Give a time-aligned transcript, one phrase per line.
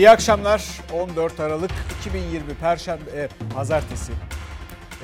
[0.00, 0.80] İyi akşamlar.
[0.92, 4.12] 14 Aralık 2020 Perşembe, e, Pazartesi.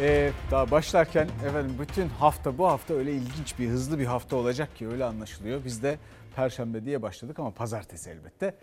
[0.01, 4.77] E, daha başlarken efendim bütün hafta bu hafta öyle ilginç bir hızlı bir hafta olacak
[4.77, 5.65] ki öyle anlaşılıyor.
[5.65, 5.99] Biz de
[6.37, 8.55] Perşembe diye başladık ama Pazartesi elbette.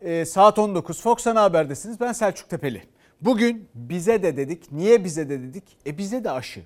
[0.00, 2.00] E, saat 19 Fox Ana Haber'desiniz.
[2.00, 2.82] Ben Selçuk Tepeli.
[3.20, 4.72] Bugün bize de dedik.
[4.72, 5.64] Niye bize de dedik?
[5.86, 6.62] E bize de aşı.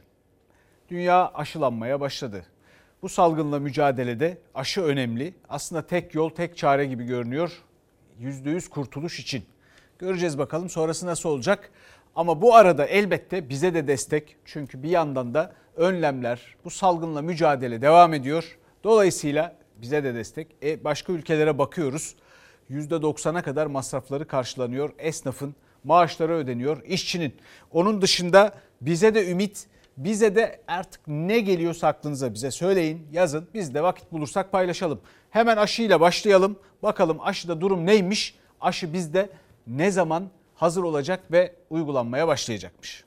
[0.90, 2.45] Dünya aşılanmaya başladı.
[3.02, 5.34] Bu salgınla mücadelede aşı önemli.
[5.48, 7.62] Aslında tek yol, tek çare gibi görünüyor.
[8.22, 9.45] %100 kurtuluş için.
[9.98, 11.70] Göreceğiz bakalım sonrası nasıl olacak.
[12.16, 14.36] Ama bu arada elbette bize de destek.
[14.45, 18.59] Çünkü bir yandan da önlemler, bu salgınla mücadele devam ediyor.
[18.84, 20.48] Dolayısıyla bize de destek.
[20.62, 22.14] E başka ülkelere bakıyoruz.
[22.70, 24.90] %90'a kadar masrafları karşılanıyor.
[24.98, 25.54] Esnafın
[25.84, 27.37] maaşları ödeniyor, işçinin.
[27.73, 33.48] Onun dışında bize de ümit, bize de artık ne geliyorsa aklınıza bize söyleyin, yazın.
[33.54, 35.00] Biz de vakit bulursak paylaşalım.
[35.30, 36.59] Hemen aşıyla başlayalım.
[36.82, 38.34] Bakalım aşıda durum neymiş?
[38.60, 39.30] Aşı bizde
[39.66, 43.04] ne zaman hazır olacak ve uygulanmaya başlayacakmış?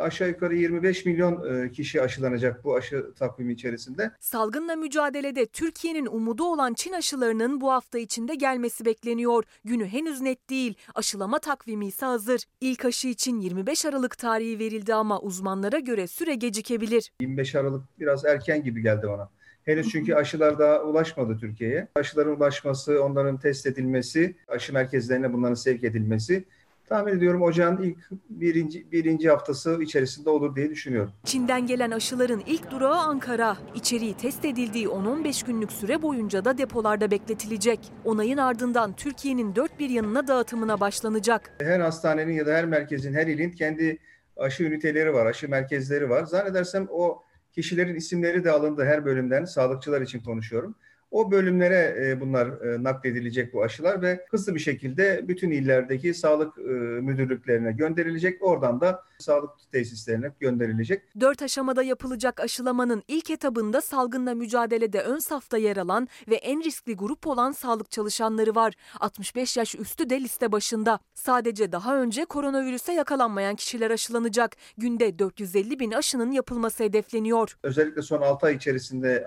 [0.00, 4.10] Aşağı yukarı 25 milyon e, kişi aşılanacak bu aşı takvimi içerisinde.
[4.20, 9.44] Salgınla mücadelede Türkiye'nin umudu olan Çin aşılarının bu hafta içinde gelmesi bekleniyor.
[9.64, 10.74] Günü henüz net değil.
[10.94, 12.40] Aşılama takvimi ise hazır.
[12.60, 17.10] İlk aşı için 25 Aralık tarihi verildi ama uzmanlara göre süre gecikebilir.
[17.20, 19.30] 25 Aralık biraz erken gibi geldi bana.
[19.64, 21.88] Henüz çünkü aşılar daha ulaşmadı Türkiye'ye.
[21.94, 26.44] Aşıların ulaşması, onların test edilmesi, aşı merkezlerine bunların sevk edilmesi
[26.88, 27.98] tahmin ediyorum ocağın ilk
[28.30, 31.12] birinci, birinci haftası içerisinde olur diye düşünüyorum.
[31.24, 33.56] Çin'den gelen aşıların ilk durağı Ankara.
[33.74, 37.80] İçeriği test edildiği 10-15 günlük süre boyunca da depolarda bekletilecek.
[38.04, 41.50] Onayın ardından Türkiye'nin dört bir yanına dağıtımına başlanacak.
[41.60, 43.98] Her hastanenin ya da her merkezin, her ilin kendi
[44.36, 46.24] aşı üniteleri var, aşı merkezleri var.
[46.24, 47.22] Zannedersem o
[47.52, 50.74] kişilerin isimleri de alındı her bölümden, sağlıkçılar için konuşuyorum.
[51.10, 56.58] O bölümlere e, bunlar e, nakledilecek bu aşılar ve hızlı bir şekilde bütün illerdeki sağlık
[56.58, 56.62] e,
[57.00, 58.42] müdürlüklerine gönderilecek.
[58.42, 61.02] Oradan da sağlık tesislerine gönderilecek.
[61.20, 66.96] Dört aşamada yapılacak aşılamanın ilk etabında salgınla mücadelede ön safta yer alan ve en riskli
[66.96, 68.74] grup olan sağlık çalışanları var.
[69.00, 70.98] 65 yaş üstü de liste başında.
[71.14, 74.56] Sadece daha önce koronavirüse yakalanmayan kişiler aşılanacak.
[74.78, 77.58] Günde 450 bin aşının yapılması hedefleniyor.
[77.62, 79.26] Özellikle son 6 ay içerisinde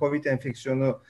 [0.00, 1.00] COVID enfeksiyonu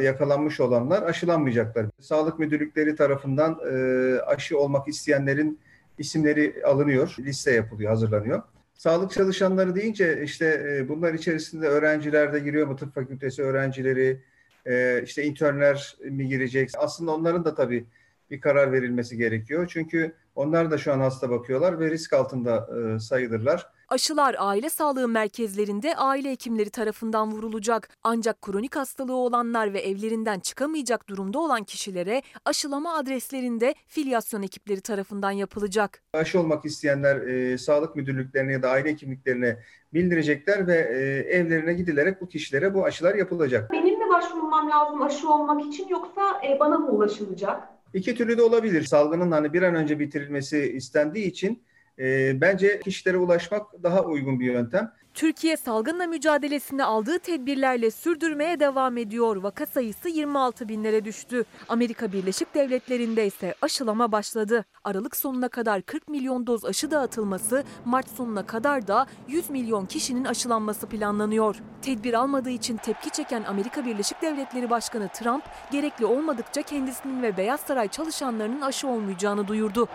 [0.00, 1.86] yakalanmış olanlar aşılanmayacaklar.
[2.00, 5.60] Sağlık müdürlükleri tarafından e, aşı olmak isteyenlerin
[5.98, 8.42] isimleri alınıyor, liste yapılıyor, hazırlanıyor.
[8.74, 12.76] Sağlık çalışanları deyince işte e, bunlar içerisinde öğrenciler de giriyor mu?
[12.76, 14.22] Tıp fakültesi öğrencileri,
[14.66, 16.70] e, işte internler mi girecek?
[16.78, 17.86] Aslında onların da tabii
[18.30, 19.70] bir karar verilmesi gerekiyor.
[19.72, 23.66] Çünkü onlar da şu an hasta bakıyorlar ve risk altında e, sayılırlar.
[23.88, 27.88] Aşılar aile sağlığı merkezlerinde aile hekimleri tarafından vurulacak.
[28.02, 35.30] Ancak kronik hastalığı olanlar ve evlerinden çıkamayacak durumda olan kişilere aşılama adreslerinde filyasyon ekipleri tarafından
[35.30, 36.02] yapılacak.
[36.12, 39.58] Aşı olmak isteyenler e, sağlık müdürlüklerine ya da aile hekimliklerine
[39.94, 43.70] bildirecekler ve e, evlerine gidilerek bu kişilere bu aşılar yapılacak.
[43.72, 47.62] Benim mi başvurmam lazım aşı olmak için yoksa e, bana mı ulaşılacak?
[47.94, 48.84] İki türlü de olabilir.
[48.84, 51.62] Salgının hani bir an önce bitirilmesi istendiği için
[51.98, 54.92] e, bence kişilere ulaşmak daha uygun bir yöntem.
[55.16, 59.36] Türkiye salgınla mücadelesinde aldığı tedbirlerle sürdürmeye devam ediyor.
[59.36, 61.44] Vaka sayısı 26 binlere düştü.
[61.68, 64.64] Amerika Birleşik Devletleri'nde ise aşılama başladı.
[64.84, 70.24] Aralık sonuna kadar 40 milyon doz aşı dağıtılması, Mart sonuna kadar da 100 milyon kişinin
[70.24, 71.56] aşılanması planlanıyor.
[71.82, 77.60] Tedbir almadığı için tepki çeken Amerika Birleşik Devletleri Başkanı Trump, gerekli olmadıkça kendisinin ve Beyaz
[77.60, 79.88] Saray çalışanlarının aşı olmayacağını duyurdu.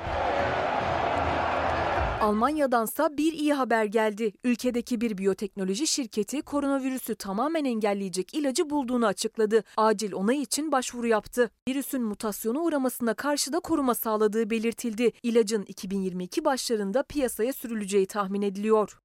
[2.21, 4.31] Almanya'dansa bir iyi haber geldi.
[4.43, 9.63] Ülkedeki bir biyoteknoloji şirketi koronavirüsü tamamen engelleyecek ilacı bulduğunu açıkladı.
[9.77, 11.49] Acil onay için başvuru yaptı.
[11.67, 15.11] Virüsün mutasyona uğramasına karşı da koruma sağladığı belirtildi.
[15.23, 18.99] İlacın 2022 başlarında piyasaya sürüleceği tahmin ediliyor.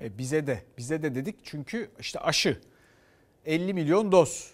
[0.00, 2.60] E bize de, bize de dedik çünkü işte aşı
[3.46, 4.50] 50 milyon doz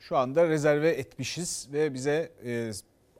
[0.00, 2.70] şu anda rezerve etmişiz ve bize e,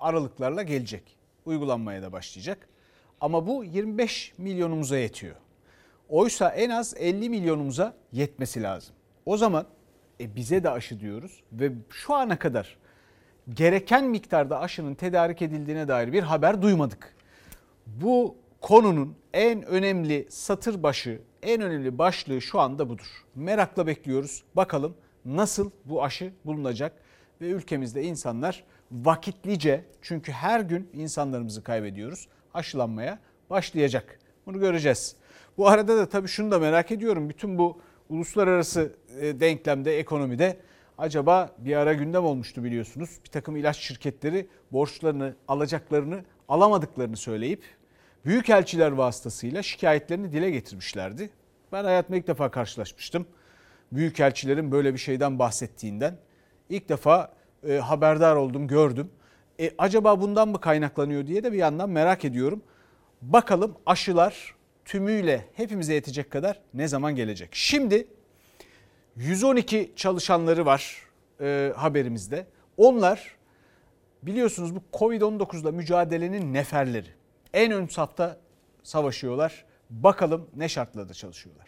[0.00, 1.16] aralıklarla gelecek.
[1.44, 2.71] Uygulanmaya da başlayacak.
[3.22, 5.36] Ama bu 25 milyonumuza yetiyor.
[6.08, 8.94] Oysa en az 50 milyonumuza yetmesi lazım.
[9.26, 9.66] O zaman
[10.20, 12.76] e, bize de aşı diyoruz ve şu ana kadar
[13.54, 17.14] gereken miktarda aşının tedarik edildiğine dair bir haber duymadık.
[17.86, 23.24] Bu konunun en önemli satır başı, en önemli başlığı şu anda budur.
[23.34, 24.42] Merakla bekliyoruz.
[24.56, 24.94] Bakalım
[25.24, 26.92] nasıl bu aşı bulunacak
[27.40, 33.18] ve ülkemizde insanlar vakitlice çünkü her gün insanlarımızı kaybediyoruz aşılanmaya
[33.50, 34.18] başlayacak.
[34.46, 35.16] Bunu göreceğiz.
[35.58, 37.28] Bu arada da tabii şunu da merak ediyorum.
[37.28, 40.56] Bütün bu uluslararası e, denklemde, ekonomide
[40.98, 43.18] Acaba bir ara gündem olmuştu biliyorsunuz.
[43.24, 47.62] Bir takım ilaç şirketleri borçlarını, alacaklarını alamadıklarını söyleyip
[48.24, 51.30] büyükelçiler vasıtasıyla şikayetlerini dile getirmişlerdi.
[51.72, 53.26] Ben hayatımda ilk defa karşılaşmıştım.
[53.92, 56.16] Büyükelçilerin böyle bir şeyden bahsettiğinden.
[56.68, 57.34] ilk defa
[57.68, 59.10] e, haberdar oldum, gördüm.
[59.62, 62.62] E, acaba bundan mı kaynaklanıyor diye de bir yandan merak ediyorum.
[63.22, 64.54] Bakalım aşılar
[64.84, 67.48] tümüyle hepimize yetecek kadar ne zaman gelecek?
[67.52, 68.06] Şimdi
[69.16, 70.96] 112 çalışanları var
[71.40, 72.46] e, haberimizde.
[72.76, 73.36] Onlar
[74.22, 77.08] biliyorsunuz bu Covid-19'la mücadelenin neferleri.
[77.54, 78.38] En ön safta
[78.82, 79.64] savaşıyorlar.
[79.90, 81.66] Bakalım ne şartlarda çalışıyorlar.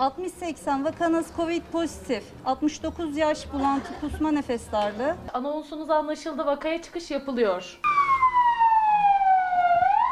[0.00, 2.24] 60-80 vakanız Covid pozitif.
[2.46, 5.16] 69 yaş bulantı kusma nefes darlığı.
[5.34, 7.80] Anonsunuz anlaşıldı, vakaya çıkış yapılıyor.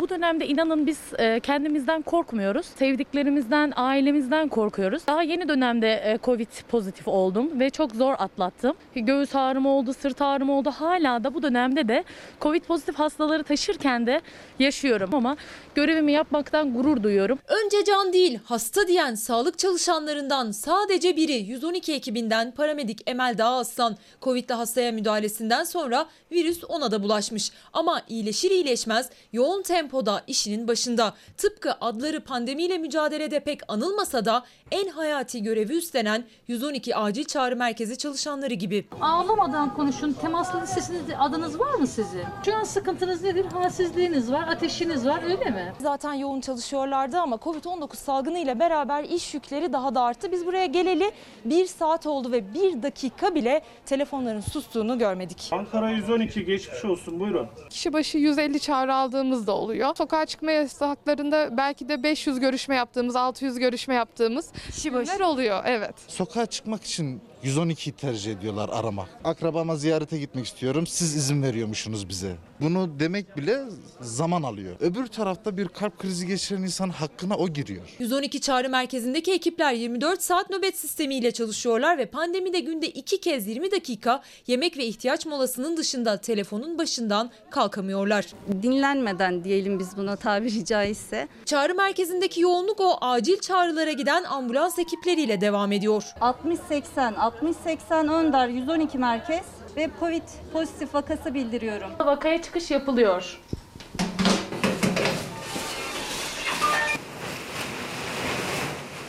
[0.08, 2.66] Dönemde inanın biz e, kendimizden korkmuyoruz.
[2.66, 5.06] Sevdiklerimizden, ailemizden korkuyoruz.
[5.06, 8.76] Daha yeni dönemde e, Covid pozitif oldum ve çok zor atlattım.
[8.94, 10.70] Göğüs ağrım oldu, sırt ağrım oldu.
[10.70, 12.04] Hala da bu dönemde de
[12.40, 14.20] Covid pozitif hastaları taşırken de
[14.58, 15.36] yaşıyorum ama
[15.74, 17.38] görevimi yapmaktan gurur duyuyorum.
[17.48, 24.54] Önce can değil, hasta diyen sağlık çalışanlarından sadece biri 112 ekibinden paramedik Emel Dağaslan Covid'li
[24.54, 27.52] hastaya müdahalesinden sonra virüs ona da bulaşmış.
[27.72, 29.62] Ama iyileşir iyileşmez yoğun
[29.98, 31.14] tempoda işinin başında.
[31.36, 37.98] Tıpkı adları pandemiyle mücadelede pek anılmasa da en hayati görevi üstlenen 112 acil çağrı merkezi
[37.98, 38.84] çalışanları gibi.
[39.00, 40.12] Ağlamadan konuşun.
[40.12, 42.24] Temaslı listesiniz adınız var mı sizin?
[42.44, 43.44] Şu an sıkıntınız nedir?
[43.44, 45.72] Halsizliğiniz var, ateşiniz var öyle mi?
[45.80, 50.32] Zaten yoğun çalışıyorlardı ama Covid-19 salgını ile beraber iş yükleri daha da arttı.
[50.32, 51.10] Biz buraya geleli
[51.44, 55.48] bir saat oldu ve bir dakika bile telefonların sustuğunu görmedik.
[55.52, 57.48] Ankara 112 geçmiş olsun buyurun.
[57.70, 59.94] Kişi başı 150 çağrı aldığımız da oluyor.
[59.96, 65.62] Sokağa çıkma yasaklarında belki de 500 görüşme yaptığımız, 600 görüşme yaptığımız Kişi günler oluyor.
[65.66, 65.94] Evet.
[66.08, 69.08] Sokağa çıkmak için 112'yi tercih ediyorlar aramak.
[69.24, 70.86] Akrabama ziyarete gitmek istiyorum.
[70.86, 72.36] Siz izin veriyormuşsunuz bize.
[72.60, 73.58] Bunu demek bile
[74.00, 74.76] zaman alıyor.
[74.80, 77.84] Öbür tarafta bir kalp krizi geçiren insan hakkına o giriyor.
[77.98, 83.70] 112 çağrı merkezindeki ekipler 24 saat nöbet sistemiyle çalışıyorlar ve pandemide günde 2 kez 20
[83.70, 88.26] dakika yemek ve ihtiyaç molasının dışında telefonun başından kalkamıyorlar.
[88.62, 91.28] Dinlenmeden diyelim biz buna tabiri caizse.
[91.44, 96.04] Çağrı merkezindeki yoğunluk o acil çağrılara giden ambulans ekipleriyle devam ediyor.
[96.20, 99.44] 60-80, 60-80 Önder 112 merkez
[99.76, 100.22] ve Covid
[100.52, 101.90] pozitif vakası bildiriyorum.
[101.98, 103.40] Vakaya çıkış yapılıyor.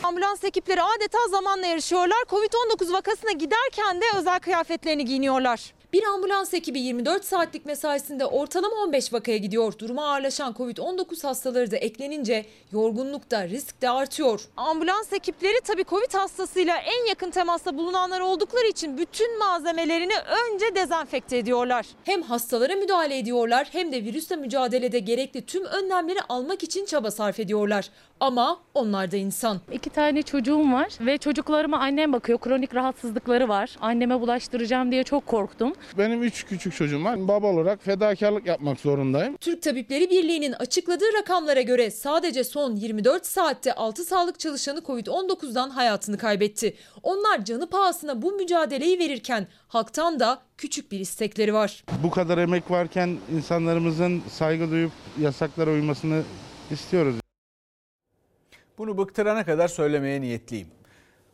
[0.02, 2.18] Ambulans ekipleri adeta zamanla yarışıyorlar.
[2.28, 5.72] Covid-19 vakasına giderken de özel kıyafetlerini giyiniyorlar.
[5.92, 9.78] Bir ambulans ekibi 24 saatlik mesaisinde ortalama 15 vakaya gidiyor.
[9.78, 14.40] Duruma ağırlaşan Covid-19 hastaları da eklenince yorgunluk da risk de artıyor.
[14.56, 21.38] Ambulans ekipleri tabii Covid hastasıyla en yakın temasta bulunanlar oldukları için bütün malzemelerini önce dezenfekte
[21.38, 21.86] ediyorlar.
[22.04, 27.40] Hem hastalara müdahale ediyorlar hem de virüsle mücadelede gerekli tüm önlemleri almak için çaba sarf
[27.40, 27.90] ediyorlar.
[28.20, 29.60] Ama onlar da insan.
[29.72, 32.38] İki tane çocuğum var ve çocuklarıma annem bakıyor.
[32.38, 33.76] Kronik rahatsızlıkları var.
[33.80, 35.72] Anneme bulaştıracağım diye çok korktum.
[35.98, 37.28] Benim 3 küçük çocuğum var.
[37.28, 39.36] Baba olarak fedakarlık yapmak zorundayım.
[39.36, 46.18] Türk Tabipleri Birliği'nin açıkladığı rakamlara göre sadece son 24 saatte 6 sağlık çalışanı Covid-19'dan hayatını
[46.18, 46.76] kaybetti.
[47.02, 51.84] Onlar canı pahasına bu mücadeleyi verirken halktan da küçük bir istekleri var.
[52.02, 56.22] Bu kadar emek varken insanlarımızın saygı duyup yasaklara uymasını
[56.70, 57.14] istiyoruz.
[58.80, 60.68] Bunu bıktırana kadar söylemeye niyetliyim.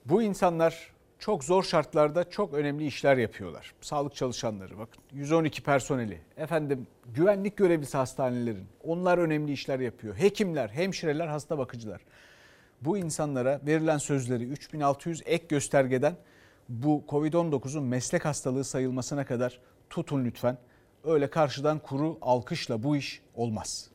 [0.04, 3.74] Bu insanlar çok zor şartlarda çok önemli işler yapıyorlar.
[3.80, 10.16] Sağlık çalışanları bakın 112 personeli, efendim güvenlik görevlisi hastanelerin onlar önemli işler yapıyor.
[10.16, 12.00] Hekimler, hemşireler, hasta bakıcılar.
[12.80, 16.16] Bu insanlara verilen sözleri 3600 ek göstergeden
[16.68, 19.60] bu Covid-19'un meslek hastalığı sayılmasına kadar
[19.90, 20.58] tutun lütfen.
[21.04, 23.90] Öyle karşıdan kuru alkışla bu iş olmaz.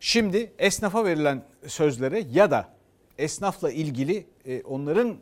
[0.00, 2.73] Şimdi esnafa verilen sözlere ya da
[3.18, 5.16] esnafla ilgili e, onların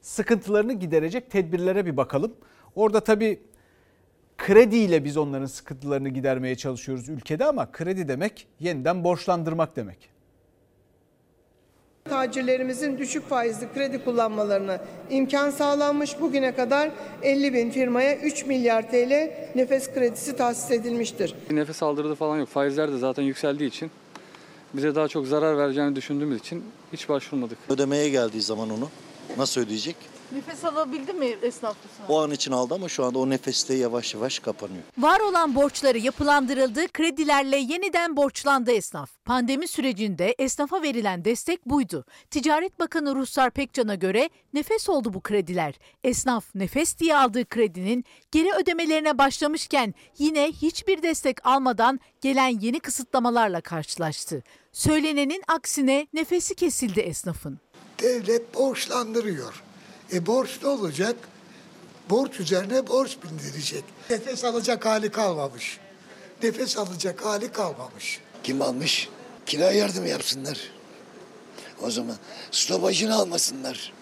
[0.00, 2.32] sıkıntılarını giderecek tedbirlere bir bakalım.
[2.74, 3.40] Orada tabii
[4.38, 10.14] krediyle biz onların sıkıntılarını gidermeye çalışıyoruz ülkede ama kredi demek yeniden borçlandırmak demek.
[12.04, 16.20] Tacirlerimizin düşük faizli kredi kullanmalarına imkan sağlanmış.
[16.20, 16.90] Bugüne kadar
[17.22, 21.34] 50 bin firmaya 3 milyar TL nefes kredisi tahsis edilmiştir.
[21.50, 22.48] Nefes aldırdığı falan yok.
[22.48, 23.90] Faizler de zaten yükseldiği için
[24.74, 27.58] bize daha çok zarar vereceğini düşündüğümüz için hiç başvurmadık.
[27.68, 28.88] Ödemeye geldiği zaman onu
[29.38, 29.96] nasıl ödeyecek?
[30.32, 31.76] Nefes alabildi mi esnaf
[32.08, 32.12] bu?
[32.14, 34.82] O an için aldı ama şu anda o nefeste yavaş yavaş kapanıyor.
[34.98, 39.10] Var olan borçları yapılandırıldı, kredilerle yeniden borçlandı esnaf.
[39.24, 42.04] Pandemi sürecinde esnafa verilen destek buydu.
[42.30, 45.74] Ticaret Bakanı Ruhsar Pekcan'a göre nefes oldu bu krediler.
[46.04, 53.60] Esnaf nefes diye aldığı kredinin geri ödemelerine başlamışken yine hiçbir destek almadan gelen yeni kısıtlamalarla
[53.60, 54.42] karşılaştı.
[54.74, 57.58] Söylenenin aksine nefesi kesildi esnafın.
[58.02, 59.62] Devlet borçlandırıyor.
[60.12, 61.16] E borç ne olacak?
[62.10, 63.84] Borç üzerine borç bindirecek.
[64.10, 65.78] Nefes alacak hali kalmamış.
[66.42, 68.20] Nefes alacak hali kalmamış.
[68.42, 69.08] Kim almış?
[69.46, 70.60] Kira yardım yapsınlar.
[71.82, 72.16] O zaman
[72.50, 73.92] stopajını almasınlar.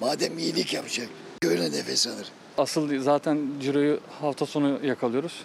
[0.00, 1.08] Madem iyilik yapacak,
[1.42, 2.28] öyle nefes alır.
[2.58, 5.44] Asıl zaten ciroyu hafta sonu yakalıyoruz.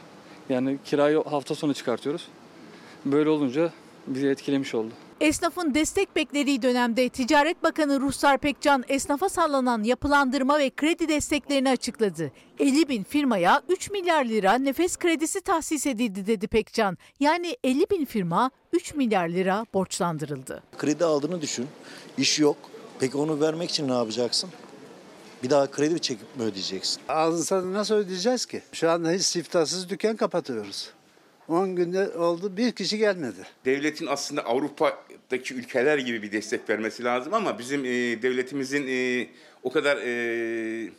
[0.50, 2.28] Yani kirayı hafta sonu çıkartıyoruz.
[3.06, 3.72] Böyle olunca
[4.08, 4.94] bizi etkilemiş oldu.
[5.22, 12.32] Esnafın destek beklediği dönemde Ticaret Bakanı Ruhsar Pekcan esnafa sallanan yapılandırma ve kredi desteklerini açıkladı.
[12.60, 16.98] 50 bin firmaya 3 milyar lira nefes kredisi tahsis edildi dedi Pekcan.
[17.20, 20.64] Yani 50 bin firma 3 milyar lira borçlandırıldı.
[20.78, 21.68] Kredi aldığını düşün.
[22.18, 22.58] İş yok.
[23.00, 24.50] Peki onu vermek için ne yapacaksın?
[25.44, 27.02] Bir daha kredi çekip mi ödeyeceksin?
[27.10, 28.62] Ağzını nasıl ödeyeceğiz ki?
[28.72, 30.90] Şu anda hiç siftahsız dükkan kapatıyoruz.
[31.48, 33.48] 10 günde oldu bir kişi gelmedi.
[33.66, 37.90] Devletin aslında Avrupa'daki ülkeler gibi bir destek vermesi lazım ama bizim e,
[38.22, 39.28] devletimizin e,
[39.64, 40.90] o kadar e,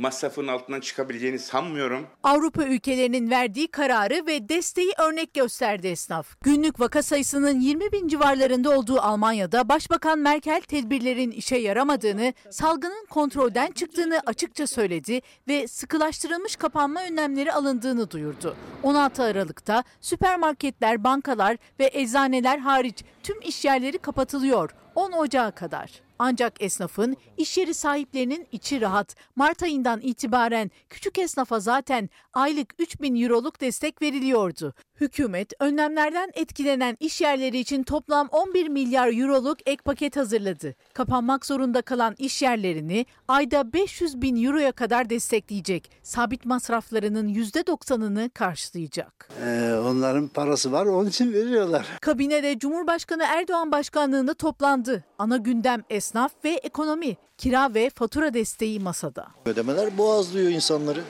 [0.00, 2.06] masrafın altından çıkabileceğini sanmıyorum.
[2.22, 6.40] Avrupa ülkelerinin verdiği kararı ve desteği örnek gösterdi esnaf.
[6.40, 13.72] Günlük vaka sayısının 20 bin civarlarında olduğu Almanya'da Başbakan Merkel tedbirlerin işe yaramadığını, salgının kontrolden
[13.72, 18.56] çıktığını açıkça söyledi ve sıkılaştırılmış kapanma önlemleri alındığını duyurdu.
[18.82, 25.90] 16 Aralık'ta süpermarketler, bankalar ve eczaneler hariç tüm işyerleri kapatılıyor 10 Ocağı kadar.
[26.22, 29.16] Ancak esnafın, iş yeri sahiplerinin içi rahat.
[29.36, 34.74] Mart ayından itibaren küçük esnafa zaten aylık 3 bin euroluk destek veriliyordu.
[35.00, 40.74] Hükümet önlemlerden etkilenen iş yerleri için toplam 11 milyar euroluk ek paket hazırladı.
[40.94, 45.90] Kapanmak zorunda kalan iş yerlerini ayda 500 bin euroya kadar destekleyecek.
[46.02, 49.28] Sabit masraflarının %90'ını karşılayacak.
[49.44, 51.86] Ee, onların parası var onun için veriyorlar.
[52.00, 54.89] Kabinede Cumhurbaşkanı Erdoğan başkanlığında toplandı.
[55.18, 57.16] Ana gündem esnaf ve ekonomi.
[57.38, 59.28] Kira ve fatura desteği masada.
[59.46, 61.00] Ödemeler boğazlıyor insanları.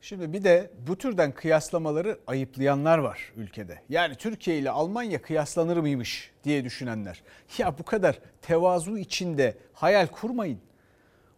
[0.00, 3.82] Şimdi bir de bu türden kıyaslamaları ayıplayanlar var ülkede.
[3.88, 7.22] Yani Türkiye ile Almanya kıyaslanır mıymış diye düşünenler.
[7.58, 10.58] Ya bu kadar tevazu içinde hayal kurmayın.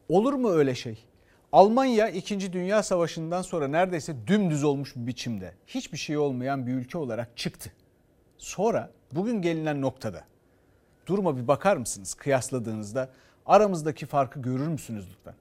[0.09, 1.05] Olur mu öyle şey?
[1.53, 2.53] Almanya 2.
[2.53, 5.55] Dünya Savaşı'ndan sonra neredeyse dümdüz olmuş bir biçimde.
[5.67, 7.73] Hiçbir şey olmayan bir ülke olarak çıktı.
[8.39, 10.25] Sonra bugün gelinen noktada
[11.07, 13.09] duruma bir bakar mısınız kıyasladığınızda?
[13.47, 15.35] Aramızdaki farkı görür müsünüz lütfen?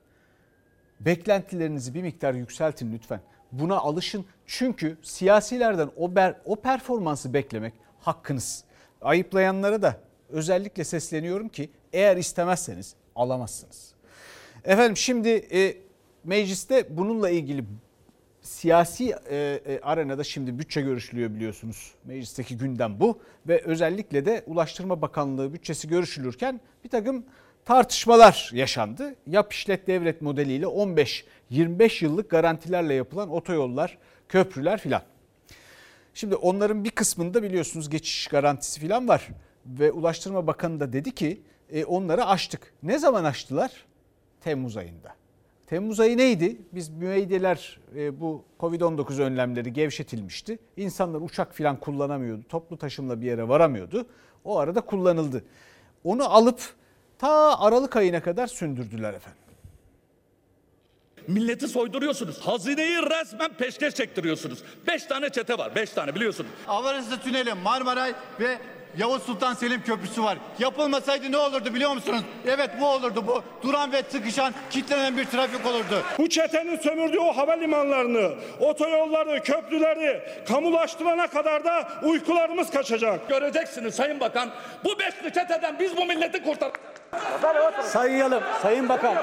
[1.00, 3.22] Beklentilerinizi bir miktar yükseltin lütfen.
[3.52, 8.64] Buna alışın çünkü siyasilerden o, ber, o performansı beklemek hakkınız.
[9.02, 9.98] Ayıplayanlara da
[10.30, 13.94] özellikle sesleniyorum ki eğer istemezseniz alamazsınız.
[14.64, 15.78] Efendim şimdi e,
[16.24, 17.66] mecliste bununla ilgili
[18.42, 21.92] siyasi e, e, arenada şimdi bütçe görüşülüyor biliyorsunuz.
[22.06, 27.26] Meclisteki gündem bu ve özellikle de Ulaştırma Bakanlığı bütçesi görüşülürken bir takım
[27.66, 29.16] tartışmalar yaşandı.
[29.28, 33.98] Yap işlet devlet modeliyle 15-25 yıllık garantilerle yapılan otoyollar,
[34.30, 35.02] köprüler filan.
[36.14, 39.28] Şimdi onların bir kısmında biliyorsunuz geçiş garantisi filan var
[39.66, 42.74] ve Ulaştırma Bakanı da dedi ki e, onları aştık.
[42.84, 43.72] Ne zaman aştılar?
[44.42, 45.21] Temmuz ayında.
[45.72, 46.58] Temmuz ayı neydi?
[46.72, 50.60] Biz müeyyideler e, bu Covid-19 önlemleri gevşetilmişti.
[50.78, 52.44] İnsanlar uçak filan kullanamıyordu.
[52.50, 54.06] Toplu taşımla bir yere varamıyordu.
[54.44, 55.44] O arada kullanıldı.
[56.04, 56.62] Onu alıp
[57.20, 59.42] ta Aralık ayına kadar sündürdüler efendim.
[61.28, 62.40] Milleti soyduruyorsunuz.
[62.40, 64.64] Hazineyi resmen peşkeş çektiriyorsunuz.
[64.88, 65.76] Beş tane çete var.
[65.76, 66.52] Beş tane biliyorsunuz.
[66.68, 68.58] Avarizli Tüneli, Marmaray ve
[68.98, 70.38] Yavuz Sultan Selim Köprüsü var.
[70.60, 72.22] Yapılmasaydı ne olurdu biliyor musunuz?
[72.46, 73.44] Evet bu olurdu bu.
[73.64, 76.04] Duran ve sıkışan, kitlenen bir trafik olurdu.
[76.18, 83.30] Bu çetenin sömürdüğü o havalimanlarını, otoyolları, köprüleri kamulaştırana kadar da uykularımız kaçacak.
[83.30, 84.50] Göreceksiniz Sayın Bakan.
[84.84, 86.72] Bu beşli çeteden biz bu milleti kurtar.
[87.84, 89.16] Sayıyalım Sayın Bakan.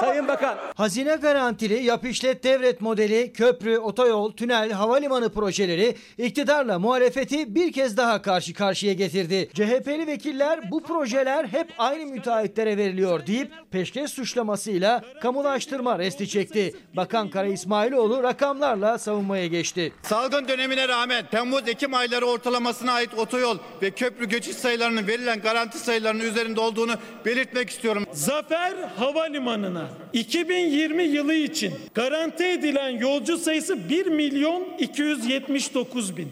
[0.00, 0.56] Sayın Bakan.
[0.74, 7.96] Hazine garantili yap işlet devlet modeli, köprü, otoyol, tünel, havalimanı projeleri iktidarla muhalefeti bir kez
[7.96, 9.48] daha karşı karşıya getirdi.
[9.54, 16.74] CHP'li vekiller bu projeler hep aynı müteahhitlere veriliyor deyip peşkeş suçlamasıyla kamulaştırma resti çekti.
[16.96, 19.92] Bakan Kara İsmailoğlu rakamlarla savunmaya geçti.
[20.02, 26.24] Salgın dönemine rağmen Temmuz-Ekim ayları ortalamasına ait otoyol ve köprü geçiş sayılarının verilen garanti sayılarının
[26.24, 28.06] üzerinde olduğunu belirtmek istiyorum.
[28.12, 36.28] Zafer Havalimanı'na 2020 yılı için garanti edilen yolcu sayısı 1 milyon 279 bin.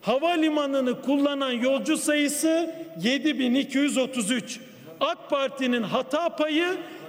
[0.00, 4.60] Havalimanını kullanan yolcu sayısı 7233.
[5.00, 6.66] AK Parti'nin hata payı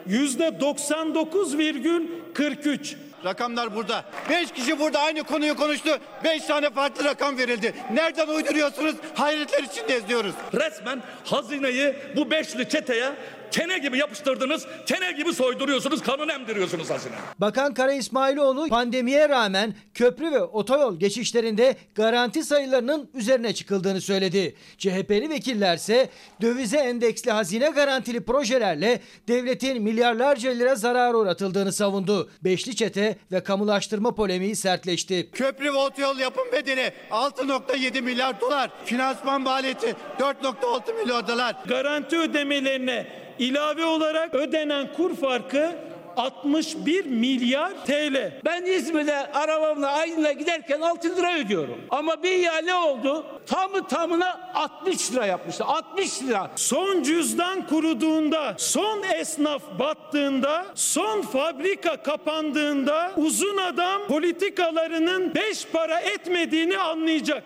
[0.08, 2.96] yüzde 99,43.
[3.26, 4.06] Rakamlar burada.
[4.30, 6.00] 5 kişi burada aynı konuyu konuştu.
[6.24, 7.74] 5 tane farklı rakam verildi.
[7.94, 8.96] Nereden uyduruyorsunuz?
[9.16, 10.36] Hayretler içinde izliyoruz.
[10.54, 13.12] Resmen hazineyi bu beşli çeteye
[13.52, 17.14] kene gibi yapıştırdınız, kene gibi soyduruyorsunuz, kanun emdiriyorsunuz hazine.
[17.40, 24.56] Bakan Kara İsmailoğlu pandemiye rağmen köprü ve otoyol geçişlerinde garanti sayılarının üzerine çıkıldığını söyledi.
[24.78, 26.10] CHP'li vekillerse
[26.42, 32.30] dövize endeksli hazine garantili projelerle devletin milyarlarca lira zarar uğratıldığını savundu.
[32.44, 35.30] Beşli çete ve kamulaştırma polemiği sertleşti.
[35.32, 38.72] Köprü ve otoyol yapım bedeli 6.7 milyar dolar.
[38.86, 41.56] Finansman maliyeti 4.6 milyar dolar.
[41.68, 43.08] Garanti ödemelerine
[43.40, 45.76] ilave olarak ödenen kur farkı
[46.18, 48.42] 61 milyar TL.
[48.46, 51.82] Ben İzmir'de arabamla Aydın'a giderken 6 lira ödüyorum.
[51.90, 53.26] Ama bir ihale oldu.
[53.46, 55.66] Tamı tamına 60 lira yapmıştı.
[55.66, 56.52] 60 lira.
[56.56, 66.78] Son cüzdan kuruduğunda, son esnaf battığında, son fabrika kapandığında uzun adam politikalarının beş para etmediğini
[66.78, 67.44] anlayacak.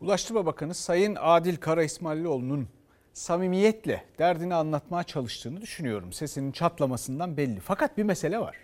[0.00, 2.68] Ulaştırma Bakanı Sayın Adil Kara İsmailoğlu'nun
[3.14, 6.12] samimiyetle derdini anlatmaya çalıştığını düşünüyorum.
[6.12, 7.60] Sesinin çatlamasından belli.
[7.60, 8.56] Fakat bir mesele var.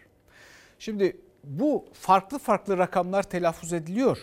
[0.78, 4.18] Şimdi bu farklı farklı rakamlar telaffuz ediliyor.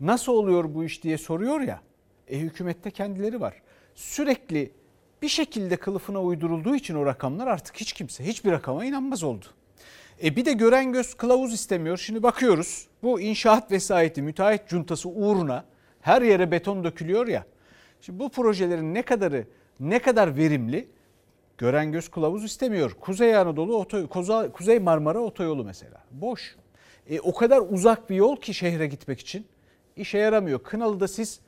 [0.00, 1.80] Nasıl oluyor bu iş diye soruyor ya.
[2.28, 3.62] E hükümette kendileri var.
[3.94, 4.72] Sürekli
[5.22, 9.46] bir şekilde kılıfına uydurulduğu için o rakamlar artık hiç kimse hiçbir rakama inanmaz oldu.
[10.24, 11.98] E bir de gören göz kılavuz istemiyor.
[11.98, 15.64] Şimdi bakıyoruz bu inşaat vesayeti müteahhit cuntası uğruna
[16.00, 17.44] her yere beton dökülüyor ya.
[18.00, 19.46] Şimdi bu projelerin ne kadarı
[19.80, 20.88] ne kadar verimli
[21.58, 22.96] gören göz kılavuz istemiyor.
[23.00, 24.08] Kuzey Anadolu otoy
[24.52, 26.56] Kuzey Marmara otoyolu mesela boş.
[27.10, 29.46] E, o kadar uzak bir yol ki şehre gitmek için
[29.96, 30.62] işe yaramıyor.
[30.62, 31.40] Kınalı'da siz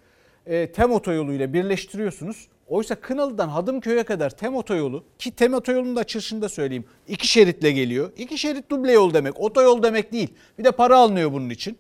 [0.47, 2.49] e, TEM otoyoluyla birleştiriyorsunuz.
[2.69, 6.85] Oysa Kınalı'dan Hadımköy'e kadar TEM otoyolu ki TEM otoyolunun da açılışında söyleyeyim.
[7.09, 8.13] iki şeritle geliyor.
[8.17, 9.41] İki şerit duble yol demek.
[9.41, 10.35] Otoyol demek değil.
[10.59, 11.79] Bir de para alınıyor bunun için.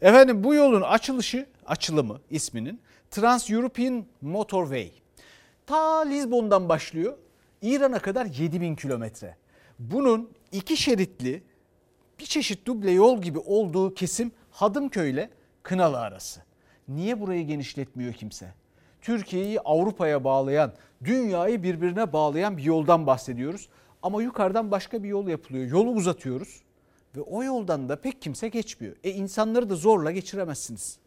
[0.00, 2.80] Efendim bu yolun açılışı, açılımı isminin
[3.14, 4.92] Trans European Motorway.
[5.66, 7.18] Ta Lizbon'dan başlıyor.
[7.62, 9.36] İran'a kadar 7000 kilometre.
[9.78, 11.42] Bunun iki şeritli
[12.18, 15.30] bir çeşit duble yol gibi olduğu kesim Hadımköy ile
[15.62, 16.42] Kınalı arası.
[16.88, 18.54] Niye burayı genişletmiyor kimse?
[19.02, 20.72] Türkiye'yi Avrupa'ya bağlayan,
[21.04, 23.68] dünyayı birbirine bağlayan bir yoldan bahsediyoruz.
[24.02, 25.66] Ama yukarıdan başka bir yol yapılıyor.
[25.66, 26.62] Yolu uzatıyoruz
[27.16, 28.96] ve o yoldan da pek kimse geçmiyor.
[29.04, 31.03] E insanları da zorla geçiremezsiniz.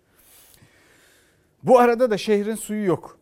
[1.63, 3.17] Bu arada da şehrin suyu yok.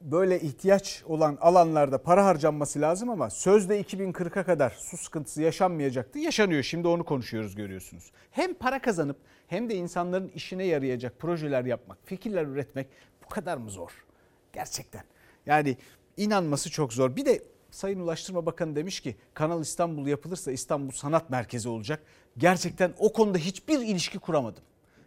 [0.00, 6.18] Böyle ihtiyaç olan alanlarda para harcanması lazım ama sözde 2040'a kadar su sıkıntısı yaşanmayacaktı.
[6.18, 8.10] Yaşanıyor şimdi onu konuşuyoruz görüyorsunuz.
[8.30, 12.86] Hem para kazanıp hem de insanların işine yarayacak projeler yapmak, fikirler üretmek
[13.24, 14.04] bu kadar mı zor?
[14.52, 15.02] Gerçekten.
[15.46, 15.76] Yani
[16.16, 17.16] inanması çok zor.
[17.16, 22.02] Bir de Sayın Ulaştırma Bakanı demiş ki Kanal İstanbul yapılırsa İstanbul sanat merkezi olacak.
[22.38, 24.62] Gerçekten o konuda hiçbir ilişki kuramadım.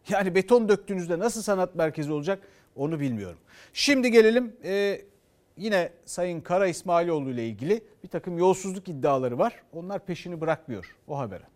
[0.09, 3.39] Yani beton döktüğünüzde nasıl sanat merkezi olacak onu bilmiyorum.
[3.73, 5.01] Şimdi gelelim e,
[5.57, 9.63] yine Sayın Kara İsmailoğlu ile ilgili bir takım yolsuzluk iddiaları var.
[9.73, 11.52] Onlar peşini bırakmıyor o habere.